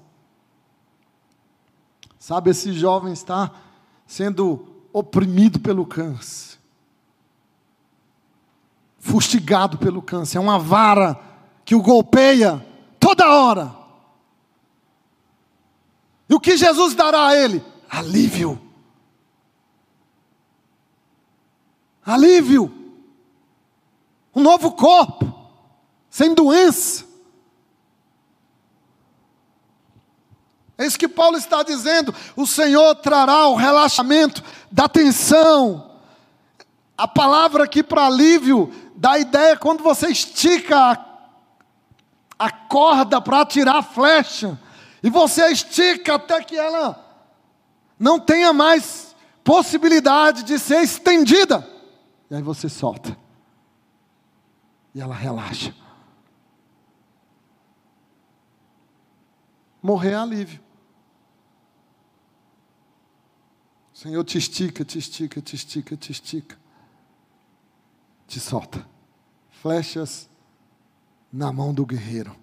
Sabe, 2.17 2.51
esse 2.51 2.71
jovem 2.73 3.13
está 3.13 3.51
sendo 4.05 4.65
oprimido 4.93 5.59
pelo 5.59 5.85
câncer. 5.85 6.57
Fustigado 8.97 9.77
pelo 9.77 10.01
câncer. 10.01 10.37
É 10.37 10.41
uma 10.41 10.59
vara 10.59 11.19
que 11.65 11.75
o 11.75 11.81
golpeia 11.81 12.65
toda 12.99 13.29
hora. 13.29 13.75
E 16.29 16.33
o 16.33 16.39
que 16.39 16.55
Jesus 16.57 16.93
dará 16.93 17.27
a 17.27 17.35
ele? 17.35 17.63
Alívio. 17.89 18.61
Alívio. 22.05 22.71
Um 24.35 24.41
novo 24.41 24.71
corpo 24.73 25.38
sem 26.09 26.33
doença. 26.33 27.05
É 30.77 30.85
isso 30.85 30.97
que 30.97 31.09
Paulo 31.09 31.37
está 31.37 31.61
dizendo. 31.61 32.15
O 32.37 32.47
Senhor 32.47 32.95
trará 32.95 33.47
o 33.47 33.55
relaxamento 33.55 34.41
da 34.71 34.87
tensão. 34.87 35.91
A 36.97 37.05
palavra 37.05 37.65
aqui 37.65 37.83
para 37.83 38.05
alívio 38.05 38.73
dá 38.95 39.11
a 39.11 39.19
ideia 39.19 39.57
quando 39.57 39.83
você 39.83 40.07
estica 40.07 40.77
a, 40.77 42.45
a 42.47 42.49
corda 42.49 43.19
para 43.19 43.41
atirar 43.41 43.75
a 43.75 43.83
flecha. 43.83 44.57
E 45.03 45.09
você 45.09 45.49
estica 45.51 46.15
até 46.15 46.41
que 46.41 46.55
ela 46.55 46.97
não 47.99 48.17
tenha 48.17 48.53
mais 48.53 49.13
possibilidade 49.43 50.43
de 50.43 50.57
ser 50.57 50.81
estendida. 50.81 51.67
E 52.31 52.35
aí 52.35 52.41
você 52.41 52.69
solta. 52.69 53.17
E 54.95 55.01
ela 55.01 55.13
relaxa. 55.13 55.73
Morrer 59.81 60.11
é 60.11 60.15
alívio. 60.15 60.61
O 63.93 63.97
Senhor 63.97 64.23
te 64.23 64.37
estica, 64.37 64.85
te 64.85 64.97
estica, 64.97 65.41
te 65.41 65.55
estica, 65.55 65.97
te 65.97 66.11
estica. 66.11 66.57
Te 68.27 68.39
solta. 68.39 68.87
Flechas 69.49 70.29
na 71.31 71.51
mão 71.51 71.73
do 71.73 71.85
guerreiro. 71.85 72.35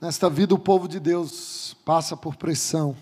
Nesta 0.00 0.30
vida, 0.30 0.54
o 0.54 0.58
povo 0.58 0.86
de 0.86 1.00
Deus 1.00 1.74
passa 1.84 2.16
por 2.16 2.36
pressão. 2.36 2.96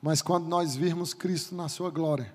Mas 0.00 0.22
quando 0.22 0.46
nós 0.46 0.76
virmos 0.76 1.12
Cristo 1.12 1.54
na 1.54 1.68
Sua 1.68 1.90
glória, 1.90 2.32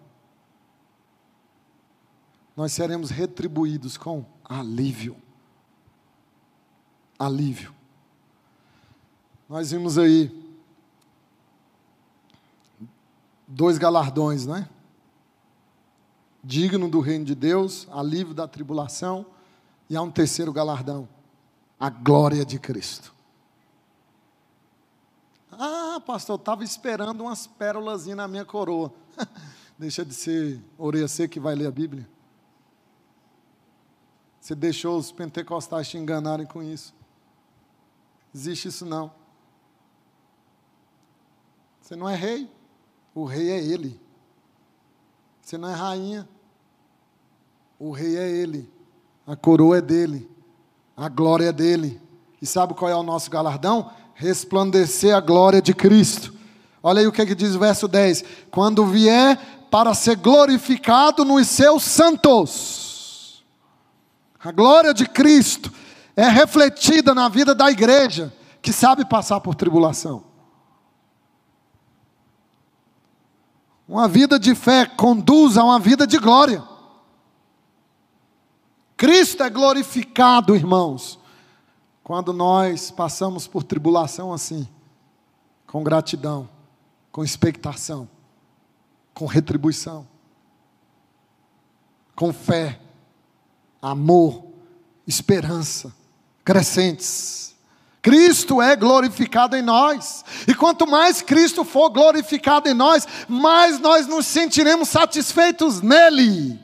nós 2.56 2.74
seremos 2.74 3.10
retribuídos 3.10 3.98
com 3.98 4.26
alívio. 4.48 5.16
Alívio. 7.18 7.74
Nós 9.48 9.72
vimos 9.72 9.98
aí 9.98 10.32
dois 13.48 13.78
galardões, 13.78 14.46
né? 14.46 14.68
Digno 16.44 16.90
do 16.90 17.00
reino 17.00 17.26
de 17.26 17.36
Deus, 17.36 17.88
alívio 17.92 18.34
da 18.34 18.48
tribulação, 18.48 19.26
e 19.90 19.96
há 19.96 20.02
um 20.02 20.12
terceiro 20.12 20.52
galardão, 20.52 21.08
a 21.80 21.90
glória 21.90 22.46
de 22.46 22.60
Cristo. 22.60 23.14
Ah, 25.52 26.02
pastor, 26.06 26.36
eu 26.36 26.40
estava 26.40 26.64
esperando 26.64 27.22
umas 27.22 27.48
pérolas 27.48 28.06
na 28.08 28.28
minha 28.28 28.46
coroa. 28.46 28.92
Deixa 29.78 30.04
de 30.04 30.14
ser 30.14 30.62
orelha 30.78 31.08
que 31.30 31.40
vai 31.40 31.56
ler 31.56 31.68
a 31.68 31.72
Bíblia. 31.72 32.08
Você 34.46 34.54
deixou 34.54 35.00
os 35.00 35.12
pentecostais 35.12 35.88
te 35.88 35.98
enganarem 35.98 36.46
com 36.46 36.62
isso. 36.62 36.94
Existe 38.32 38.68
isso 38.68 38.86
não. 38.86 39.12
Você 41.82 41.96
não 41.96 42.08
é 42.08 42.16
rei, 42.16 42.48
o 43.16 43.26
rei 43.26 43.50
é 43.50 43.58
ele. 43.58 44.00
Você 45.42 45.58
não 45.58 45.68
é 45.68 45.74
rainha, 45.74 46.30
o 47.80 47.90
rei 47.90 48.18
é 48.18 48.30
ele. 48.30 48.72
A 49.26 49.36
coroa 49.36 49.80
é 49.80 49.82
dele, 49.82 50.30
a 50.96 51.10
glória 51.10 51.46
é 51.46 51.52
dele. 51.52 52.00
E 52.40 52.46
sabe 52.46 52.76
qual 52.76 52.92
é 52.92 52.96
o 52.96 53.02
nosso 53.02 53.32
galardão? 53.32 53.90
Resplandecer 54.14 55.16
a 55.16 55.22
glória 55.22 55.60
de 55.60 55.74
Cristo. 55.74 56.32
Olha 56.84 57.00
aí 57.00 57.08
o 57.08 57.12
que, 57.12 57.24
é 57.24 57.26
que 57.26 57.34
diz 57.34 57.56
o 57.56 57.60
verso 57.60 57.88
10: 57.88 58.24
Quando 58.52 58.86
vier 58.86 59.40
para 59.72 59.96
ser 59.96 60.18
glorificado 60.18 61.26
nos 61.26 61.48
seus 61.48 61.82
santos 61.82 62.95
a 64.46 64.52
glória 64.52 64.94
de 64.94 65.08
Cristo 65.08 65.74
é 66.16 66.28
refletida 66.28 67.16
na 67.16 67.28
vida 67.28 67.56
da 67.56 67.72
igreja 67.72 68.32
que 68.62 68.72
sabe 68.72 69.04
passar 69.04 69.42
por 69.42 69.56
tribulação. 69.56 70.24
Uma 73.88 74.08
vida 74.08 74.38
de 74.38 74.54
fé 74.54 74.86
conduz 74.86 75.58
a 75.58 75.64
uma 75.64 75.80
vida 75.80 76.06
de 76.06 76.20
glória. 76.20 76.64
Cristo 78.96 79.42
é 79.42 79.50
glorificado, 79.50 80.56
irmãos, 80.56 81.20
quando 82.04 82.32
nós 82.32 82.92
passamos 82.92 83.48
por 83.48 83.64
tribulação 83.64 84.32
assim, 84.32 84.68
com 85.66 85.84
gratidão, 85.84 86.48
com 87.12 87.24
expectação, 87.24 88.08
com 89.12 89.26
retribuição, 89.26 90.08
com 92.16 92.32
fé 92.32 92.85
amor, 93.92 94.44
esperança, 95.08 95.94
crescentes, 96.44 97.56
Cristo 98.02 98.62
é 98.62 98.76
glorificado 98.76 99.56
em 99.56 99.64
nós. 99.64 100.24
E 100.48 100.54
quanto 100.54 100.86
mais 100.86 101.24
Cristo 101.24 101.64
for 101.64 101.90
glorificado 101.90 102.70
em 102.70 102.74
nós, 102.74 103.08
mais 103.28 103.80
nós 103.80 104.06
nos 104.06 104.28
sentiremos 104.28 104.90
satisfeitos 104.90 105.82
nele. 105.82 106.60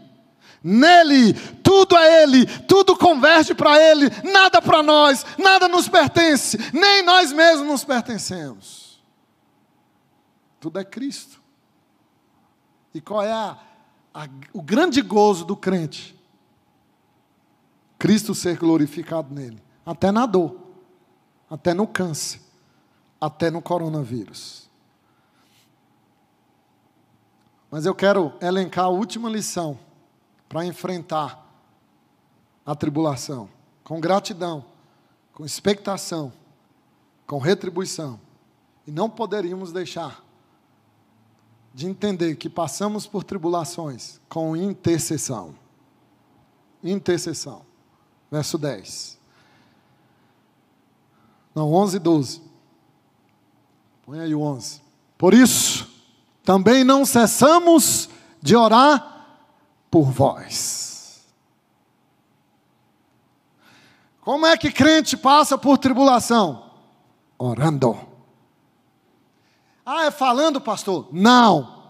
Nele, 0.64 1.34
tudo 1.64 1.98
é 1.98 2.22
Ele, 2.22 2.46
tudo 2.46 2.96
converge 2.96 3.56
para 3.56 3.76
Ele, 3.82 4.06
nada 4.32 4.62
para 4.62 4.84
nós, 4.84 5.26
nada 5.36 5.68
nos 5.68 5.90
pertence, 5.90 6.60
nem 6.72 7.02
nós 7.02 7.32
mesmos 7.32 7.68
nos 7.68 7.84
pertencemos. 7.84 9.02
Tudo 10.60 10.78
é 10.78 10.84
Cristo. 10.84 11.42
E 12.94 13.02
qual 13.02 13.24
é 13.24 13.32
a, 13.32 13.58
a, 14.14 14.28
o 14.54 14.62
grande 14.62 15.02
gozo 15.02 15.44
do 15.44 15.56
crente? 15.56 16.21
Cristo 18.02 18.34
ser 18.34 18.58
glorificado 18.58 19.32
nele, 19.32 19.62
até 19.86 20.12
na 20.12 20.26
dor 20.26 20.62
até 21.52 21.74
no 21.74 21.86
câncer, 21.86 22.40
até 23.20 23.52
no 23.52 23.62
coronavírus. 23.62 24.70
Mas 27.70 27.86
eu 27.86 27.94
quero 27.94 28.34
elencar 28.42 28.86
a 28.86 28.90
última 28.90 29.30
lição 29.30 29.78
para 30.48 30.66
enfrentar 30.66 31.46
a 32.66 32.74
tribulação 32.74 33.50
com 33.84 34.00
gratidão, 34.00 34.64
com 35.34 35.44
expectação, 35.44 36.32
com 37.28 37.38
retribuição. 37.38 38.18
E 38.88 38.92
não 38.92 39.10
poderíamos 39.10 39.74
deixar 39.74 40.24
de 41.74 41.86
entender 41.86 42.38
que 42.38 42.50
passamos 42.50 43.06
por 43.06 43.26
tribulações 43.26 44.22
com 44.30 44.56
intercessão. 44.56 45.54
Intercessão. 46.82 47.71
Verso 48.32 48.58
10. 48.58 49.20
Não, 51.54 51.74
11 51.74 51.98
e 51.98 52.00
12. 52.00 52.42
Põe 54.06 54.22
aí 54.22 54.34
o 54.34 54.42
11. 54.42 54.82
Por 55.18 55.34
isso, 55.34 55.88
também 56.44 56.84
não 56.86 57.06
cessamos 57.06 58.10
de 58.42 58.56
orar 58.56 59.28
por 59.92 60.10
vós. 60.10 61.22
Como 64.22 64.46
é 64.46 64.56
que 64.56 64.72
crente 64.72 65.18
passa 65.18 65.58
por 65.58 65.78
tribulação? 65.78 66.72
Orando. 67.38 68.00
Ah, 69.86 70.06
é 70.06 70.12
falando, 70.12 70.62
pastor? 70.62 71.10
Não. 71.12 71.82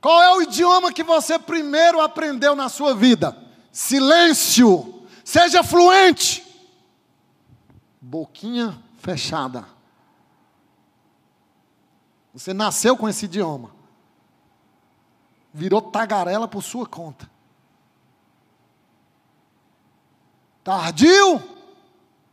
Qual 0.00 0.22
é 0.22 0.36
o 0.36 0.42
idioma 0.42 0.92
que 0.92 1.02
você 1.02 1.38
primeiro 1.38 2.00
aprendeu 2.00 2.54
na 2.54 2.68
sua 2.68 2.94
vida? 2.94 3.36
Silêncio. 3.72 4.97
Seja 5.28 5.62
fluente 5.62 6.42
boquinha 8.00 8.82
fechada. 8.96 9.68
Você 12.32 12.54
nasceu 12.54 12.96
com 12.96 13.06
esse 13.06 13.26
idioma. 13.26 13.70
Virou 15.52 15.82
tagarela 15.82 16.48
por 16.48 16.62
sua 16.62 16.86
conta. 16.86 17.30
Tardio 20.64 21.42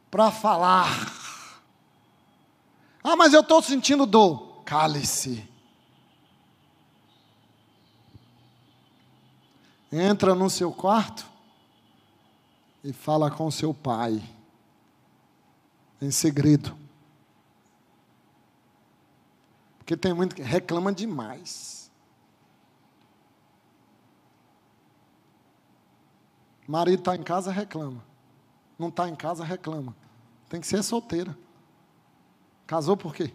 para 0.09 0.31
falar. 0.31 0.87
Ah, 3.03 3.17
mas 3.17 3.33
eu 3.33 3.41
estou 3.41 3.61
sentindo 3.61 4.05
dor. 4.05 4.63
Cale-se. 4.63 5.45
Entra 9.91 10.33
no 10.33 10.49
seu 10.49 10.71
quarto 10.71 11.34
e 12.85 12.93
fala 12.93 13.31
com 13.31 13.49
seu 13.49 13.73
pai 13.73 14.21
em 15.99 16.11
segredo. 16.11 16.77
Porque 19.79 19.97
tem 19.97 20.13
muito 20.13 20.35
que 20.35 20.43
reclama 20.43 20.93
demais. 20.93 21.91
Marido 26.67 26.99
está 26.99 27.15
em 27.15 27.23
casa, 27.23 27.51
reclama. 27.51 28.03
Não 28.77 28.89
está 28.89 29.09
em 29.09 29.15
casa, 29.15 29.43
reclama. 29.43 29.95
Tem 30.47 30.61
que 30.61 30.67
ser 30.67 30.83
solteira. 30.83 31.35
Casou 32.67 32.95
por 32.95 33.15
quê? 33.15 33.33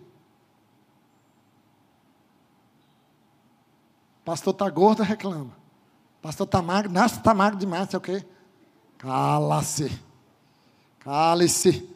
Pastor 4.25 4.53
está 4.53 4.71
gordo, 4.71 5.03
reclama. 5.03 5.57
Pastor 6.23 6.45
está 6.45 6.63
magro, 6.63 6.93
nossa, 6.93 7.17
está 7.17 7.35
magro 7.35 7.59
demais, 7.59 7.91
sei 7.91 7.99
o 7.99 8.01
quê? 8.01 8.25
Cala-se. 9.01 9.91
Cale-se. 10.99 11.89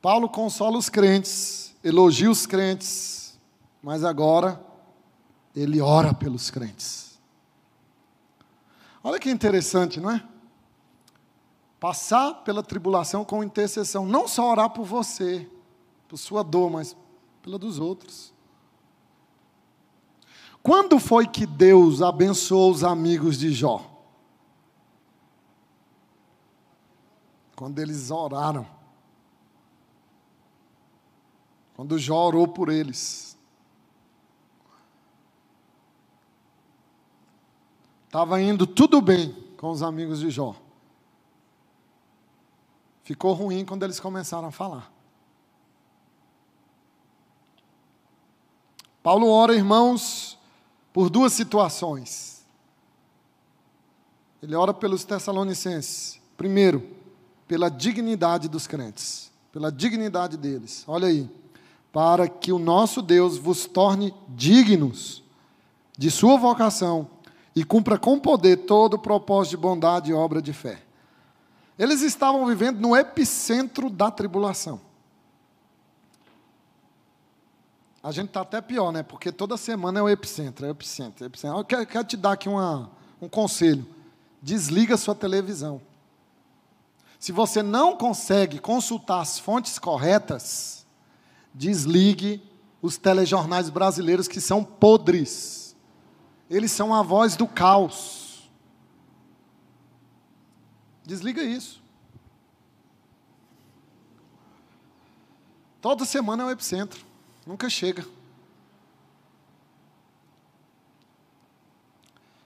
Paulo 0.00 0.28
consola 0.28 0.78
os 0.78 0.88
crentes, 0.88 1.74
elogia 1.82 2.30
os 2.30 2.46
crentes, 2.46 3.36
mas 3.82 4.04
agora 4.04 4.64
ele 5.56 5.80
ora 5.80 6.14
pelos 6.14 6.50
crentes. 6.50 7.18
Olha 9.02 9.18
que 9.18 9.28
interessante, 9.28 9.98
não 9.98 10.10
é? 10.12 10.24
Passar 11.80 12.44
pela 12.44 12.62
tribulação 12.62 13.24
com 13.24 13.42
intercessão, 13.42 14.06
não 14.06 14.28
só 14.28 14.52
orar 14.52 14.70
por 14.70 14.84
você, 14.84 15.50
por 16.06 16.16
sua 16.16 16.44
dor, 16.44 16.70
mas 16.70 16.96
pela 17.42 17.58
dos 17.58 17.80
outros. 17.80 18.33
Quando 20.64 20.98
foi 20.98 21.26
que 21.26 21.44
Deus 21.44 22.00
abençoou 22.00 22.70
os 22.70 22.82
amigos 22.82 23.38
de 23.38 23.52
Jó? 23.52 23.84
Quando 27.54 27.78
eles 27.80 28.10
oraram. 28.10 28.66
Quando 31.76 31.98
Jó 31.98 32.28
orou 32.28 32.48
por 32.48 32.70
eles. 32.70 33.36
Estava 38.06 38.40
indo 38.40 38.66
tudo 38.66 39.02
bem 39.02 39.34
com 39.58 39.70
os 39.70 39.82
amigos 39.82 40.20
de 40.20 40.30
Jó. 40.30 40.56
Ficou 43.02 43.34
ruim 43.34 43.66
quando 43.66 43.82
eles 43.82 44.00
começaram 44.00 44.48
a 44.48 44.50
falar. 44.50 44.90
Paulo 49.02 49.28
ora, 49.28 49.54
irmãos, 49.54 50.33
por 50.94 51.10
duas 51.10 51.32
situações. 51.32 52.46
Ele 54.40 54.54
ora 54.54 54.72
pelos 54.72 55.04
Tessalonicenses. 55.04 56.20
Primeiro, 56.36 56.88
pela 57.48 57.68
dignidade 57.68 58.48
dos 58.48 58.68
crentes, 58.68 59.30
pela 59.52 59.72
dignidade 59.72 60.36
deles. 60.36 60.84
Olha 60.86 61.08
aí 61.08 61.28
para 61.92 62.28
que 62.28 62.52
o 62.52 62.58
nosso 62.58 63.02
Deus 63.02 63.36
vos 63.36 63.66
torne 63.66 64.14
dignos 64.28 65.22
de 65.98 66.10
sua 66.10 66.36
vocação 66.36 67.08
e 67.54 67.64
cumpra 67.64 67.98
com 67.98 68.18
poder 68.18 68.58
todo 68.58 68.94
o 68.94 68.98
propósito 68.98 69.50
de 69.50 69.56
bondade 69.56 70.10
e 70.10 70.14
obra 70.14 70.40
de 70.40 70.52
fé. 70.52 70.82
Eles 71.76 72.02
estavam 72.02 72.46
vivendo 72.46 72.80
no 72.80 72.96
epicentro 72.96 73.90
da 73.90 74.10
tribulação. 74.10 74.80
A 78.04 78.12
gente 78.12 78.28
está 78.28 78.42
até 78.42 78.60
pior, 78.60 78.92
né? 78.92 79.02
Porque 79.02 79.32
toda 79.32 79.56
semana 79.56 79.98
é 79.98 80.02
o 80.02 80.08
epicentro, 80.10 80.66
é 80.66 80.68
o 80.68 80.72
epicentro, 80.72 81.24
é 81.24 81.26
o 81.26 81.28
epicentro. 81.28 81.58
Eu 81.58 81.64
quero, 81.64 81.86
quero 81.86 82.04
te 82.04 82.18
dar 82.18 82.32
aqui 82.32 82.50
uma, 82.50 82.90
um 83.18 83.30
conselho. 83.30 83.86
Desliga 84.42 84.98
sua 84.98 85.14
televisão. 85.14 85.80
Se 87.18 87.32
você 87.32 87.62
não 87.62 87.96
consegue 87.96 88.58
consultar 88.58 89.22
as 89.22 89.38
fontes 89.38 89.78
corretas, 89.78 90.84
desligue 91.54 92.42
os 92.82 92.98
telejornais 92.98 93.70
brasileiros 93.70 94.28
que 94.28 94.38
são 94.38 94.62
podres. 94.62 95.74
Eles 96.50 96.72
são 96.72 96.92
a 96.92 97.00
voz 97.02 97.36
do 97.36 97.48
caos. 97.48 98.50
Desliga 101.06 101.42
isso. 101.42 101.82
Toda 105.80 106.04
semana 106.04 106.42
é 106.42 106.46
o 106.46 106.50
epicentro. 106.50 107.13
Nunca 107.46 107.68
chega. 107.68 108.04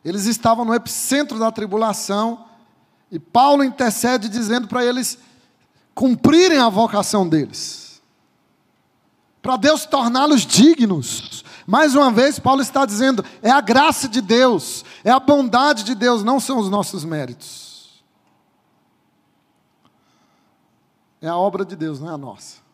Eles 0.04 0.26
estavam 0.26 0.64
no 0.64 0.74
epicentro 0.74 1.38
da 1.38 1.52
tribulação 1.52 2.46
e 3.10 3.18
Paulo 3.18 3.64
intercede 3.64 4.28
dizendo 4.28 4.68
para 4.68 4.84
eles 4.84 5.18
cumprirem 5.94 6.58
a 6.58 6.68
vocação 6.68 7.28
deles 7.28 7.88
para 9.48 9.56
Deus 9.56 9.86
torná-los 9.86 10.42
dignos. 10.42 11.42
Mais 11.66 11.94
uma 11.94 12.10
vez, 12.10 12.38
Paulo 12.38 12.60
está 12.60 12.84
dizendo: 12.84 13.24
é 13.42 13.50
a 13.50 13.62
graça 13.62 14.06
de 14.06 14.20
Deus, 14.20 14.84
é 15.02 15.10
a 15.10 15.18
bondade 15.18 15.84
de 15.84 15.94
Deus, 15.94 16.22
não 16.22 16.38
são 16.38 16.58
os 16.58 16.68
nossos 16.68 17.02
méritos. 17.02 18.04
É 21.22 21.28
a 21.28 21.36
obra 21.36 21.64
de 21.64 21.74
Deus, 21.74 21.98
não 21.98 22.10
é 22.10 22.12
a 22.12 22.18
nossa. 22.18 22.67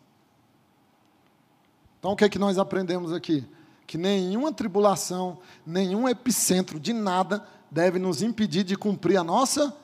Então, 2.04 2.12
o 2.12 2.16
que 2.16 2.24
é 2.26 2.28
que 2.28 2.38
nós 2.38 2.58
aprendemos 2.58 3.14
aqui? 3.14 3.48
Que 3.86 3.96
nenhuma 3.96 4.52
tribulação, 4.52 5.38
nenhum 5.64 6.06
epicentro 6.06 6.78
de 6.78 6.92
nada 6.92 7.48
deve 7.70 7.98
nos 7.98 8.20
impedir 8.20 8.62
de 8.62 8.76
cumprir 8.76 9.16
a 9.16 9.24
nossa 9.24 9.74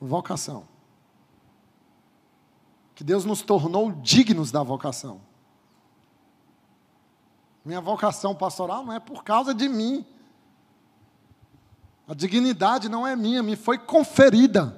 vocação. 0.00 0.66
que 2.92 3.04
Deus 3.04 3.24
nos 3.24 3.42
tornou 3.42 3.92
dignos 3.92 4.50
da 4.50 4.64
vocação. 4.64 5.20
Minha 7.64 7.80
vocação 7.80 8.34
pastoral 8.34 8.84
não 8.84 8.92
é 8.92 8.98
por 8.98 9.22
causa 9.22 9.54
de 9.54 9.68
mim. 9.68 10.04
A 12.08 12.14
dignidade 12.14 12.88
não 12.88 13.06
é 13.06 13.14
minha, 13.14 13.44
me 13.44 13.54
foi 13.54 13.78
conferida. 13.78 14.76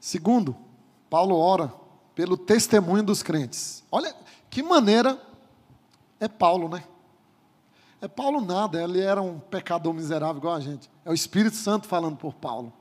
Segundo, 0.00 0.56
Paulo 1.10 1.36
ora 1.36 1.84
pelo 2.16 2.36
testemunho 2.36 3.02
dos 3.02 3.22
crentes. 3.22 3.84
Olha 3.92 4.12
que 4.50 4.62
maneira 4.62 5.20
é 6.18 6.26
Paulo, 6.26 6.66
né? 6.68 6.82
É 8.00 8.08
Paulo 8.08 8.40
nada, 8.40 8.82
ele 8.82 9.00
era 9.00 9.20
um 9.20 9.38
pecador 9.38 9.92
miserável 9.92 10.38
igual 10.38 10.54
a 10.54 10.60
gente. 10.60 10.90
É 11.04 11.10
o 11.10 11.14
Espírito 11.14 11.56
Santo 11.56 11.86
falando 11.86 12.16
por 12.16 12.34
Paulo. 12.34 12.72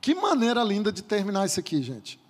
Que 0.00 0.14
maneira 0.14 0.62
linda 0.64 0.90
de 0.90 1.02
terminar 1.02 1.46
isso 1.46 1.60
aqui, 1.60 1.80
gente. 1.80 2.20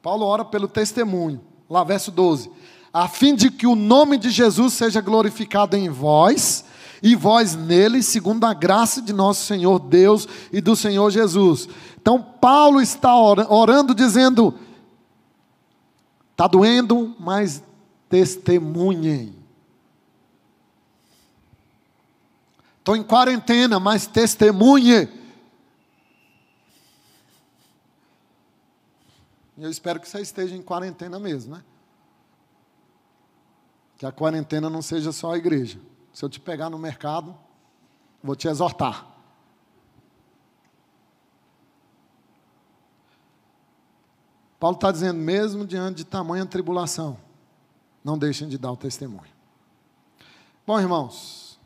Paulo 0.00 0.24
ora 0.24 0.44
pelo 0.44 0.68
testemunho. 0.68 1.40
Lá, 1.68 1.82
verso 1.82 2.10
12. 2.12 2.50
A 2.92 3.08
fim 3.08 3.34
de 3.34 3.50
que 3.50 3.66
o 3.66 3.74
nome 3.74 4.16
de 4.16 4.30
Jesus 4.30 4.74
seja 4.74 5.00
glorificado 5.00 5.76
em 5.76 5.88
vós 5.88 6.64
e 7.02 7.16
vós 7.16 7.56
nele, 7.56 8.02
segundo 8.02 8.44
a 8.44 8.54
graça 8.54 9.02
de 9.02 9.12
nosso 9.12 9.44
Senhor 9.44 9.78
Deus 9.78 10.28
e 10.52 10.60
do 10.60 10.76
Senhor 10.76 11.10
Jesus. 11.10 11.68
Então, 12.00 12.20
Paulo 12.20 12.80
está 12.80 13.14
orando, 13.14 13.94
dizendo: 13.94 14.54
está 16.40 16.46
doendo, 16.46 17.14
mas 17.18 17.62
testemunhem. 18.08 19.36
Estou 22.78 22.96
em 22.96 23.02
quarentena, 23.02 23.78
mas 23.78 24.06
testemunhe. 24.06 25.06
Eu 29.58 29.68
espero 29.68 30.00
que 30.00 30.08
você 30.08 30.22
esteja 30.22 30.56
em 30.56 30.62
quarentena 30.62 31.18
mesmo, 31.18 31.56
né? 31.56 31.62
Que 33.98 34.06
a 34.06 34.12
quarentena 34.12 34.70
não 34.70 34.80
seja 34.80 35.12
só 35.12 35.34
a 35.34 35.36
igreja. 35.36 35.78
Se 36.10 36.24
eu 36.24 36.30
te 36.30 36.40
pegar 36.40 36.70
no 36.70 36.78
mercado, 36.78 37.36
vou 38.22 38.34
te 38.34 38.48
exortar. 38.48 39.06
Paulo 44.60 44.76
está 44.76 44.92
dizendo, 44.92 45.18
mesmo 45.18 45.66
diante 45.66 45.96
de 45.96 46.04
tamanha 46.04 46.44
tribulação, 46.44 47.16
não 48.04 48.18
deixem 48.18 48.46
de 48.46 48.58
dar 48.58 48.70
o 48.70 48.76
testemunho. 48.76 49.32
Bom, 50.66 50.78
irmãos, 50.78 51.58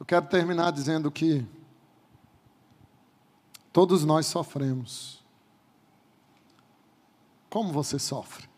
eu 0.00 0.04
quero 0.04 0.26
terminar 0.26 0.72
dizendo 0.72 1.08
que 1.08 1.46
todos 3.72 4.04
nós 4.04 4.26
sofremos. 4.26 5.22
Como 7.48 7.72
você 7.72 7.96
sofre? 8.00 8.48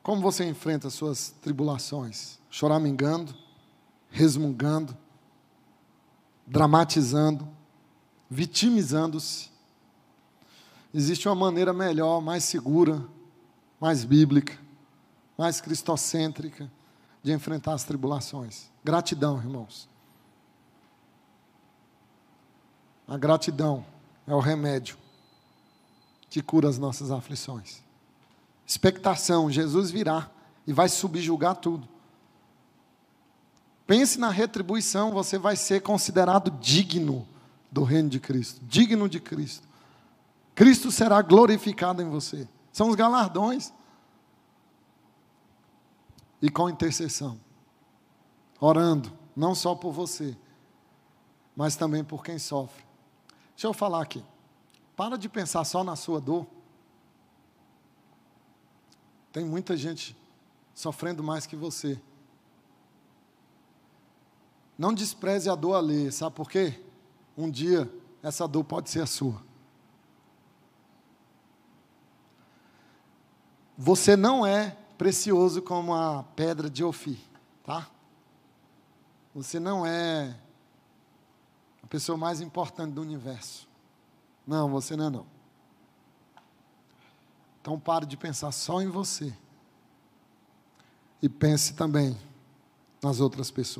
Como 0.00 0.22
você 0.22 0.44
enfrenta 0.44 0.88
suas 0.88 1.30
tribulações? 1.42 2.38
Choramingando, 2.48 3.34
resmungando, 4.08 4.96
dramatizando, 6.46 7.46
vitimizando-se 8.30 9.57
Existe 10.92 11.28
uma 11.28 11.34
maneira 11.34 11.72
melhor, 11.72 12.20
mais 12.20 12.44
segura, 12.44 13.06
mais 13.80 14.04
bíblica, 14.04 14.58
mais 15.36 15.60
cristocêntrica 15.60 16.70
de 17.22 17.32
enfrentar 17.32 17.74
as 17.74 17.84
tribulações. 17.84 18.70
Gratidão, 18.82 19.38
irmãos. 19.38 19.88
A 23.06 23.16
gratidão 23.16 23.84
é 24.26 24.34
o 24.34 24.40
remédio 24.40 24.96
que 26.30 26.42
cura 26.42 26.68
as 26.68 26.78
nossas 26.78 27.10
aflições. 27.10 27.82
Expectação, 28.66 29.50
Jesus 29.50 29.90
virá 29.90 30.30
e 30.66 30.72
vai 30.72 30.88
subjugar 30.88 31.56
tudo. 31.56 31.88
Pense 33.86 34.18
na 34.18 34.28
retribuição, 34.28 35.12
você 35.12 35.38
vai 35.38 35.56
ser 35.56 35.80
considerado 35.80 36.50
digno 36.50 37.26
do 37.70 37.82
reino 37.82 38.10
de 38.10 38.20
Cristo, 38.20 38.60
digno 38.66 39.08
de 39.08 39.20
Cristo. 39.20 39.67
Cristo 40.58 40.90
será 40.90 41.22
glorificado 41.22 42.02
em 42.02 42.10
você. 42.10 42.48
São 42.72 42.88
os 42.88 42.96
galardões. 42.96 43.72
E 46.42 46.50
com 46.50 46.68
intercessão. 46.68 47.38
Orando, 48.60 49.16
não 49.36 49.54
só 49.54 49.76
por 49.76 49.92
você, 49.92 50.36
mas 51.54 51.76
também 51.76 52.02
por 52.02 52.24
quem 52.24 52.40
sofre. 52.40 52.84
Deixa 53.50 53.68
eu 53.68 53.72
falar 53.72 54.02
aqui. 54.02 54.24
Para 54.96 55.16
de 55.16 55.28
pensar 55.28 55.64
só 55.64 55.84
na 55.84 55.94
sua 55.94 56.20
dor. 56.20 56.44
Tem 59.30 59.44
muita 59.44 59.76
gente 59.76 60.16
sofrendo 60.74 61.22
mais 61.22 61.46
que 61.46 61.54
você. 61.54 62.02
Não 64.76 64.92
despreze 64.92 65.48
a 65.48 65.54
dor 65.54 65.74
alheia, 65.74 66.10
sabe 66.10 66.34
por 66.34 66.50
quê? 66.50 66.82
Um 67.36 67.48
dia 67.48 67.88
essa 68.20 68.48
dor 68.48 68.64
pode 68.64 68.90
ser 68.90 69.02
a 69.02 69.06
sua. 69.06 69.46
Você 73.80 74.16
não 74.16 74.44
é 74.44 74.76
precioso 74.98 75.62
como 75.62 75.94
a 75.94 76.24
pedra 76.34 76.68
de 76.68 76.82
Ofir, 76.82 77.20
tá? 77.62 77.88
Você 79.32 79.60
não 79.60 79.86
é 79.86 80.36
a 81.80 81.86
pessoa 81.86 82.18
mais 82.18 82.40
importante 82.40 82.94
do 82.94 83.00
universo. 83.00 83.68
Não, 84.44 84.68
você 84.68 84.96
não 84.96 85.06
é 85.06 85.10
não. 85.10 85.26
Então 87.60 87.78
pare 87.78 88.04
de 88.04 88.16
pensar 88.16 88.50
só 88.50 88.82
em 88.82 88.88
você. 88.88 89.32
E 91.22 91.28
pense 91.28 91.74
também 91.74 92.18
nas 93.00 93.20
outras 93.20 93.48
pessoas. 93.48 93.76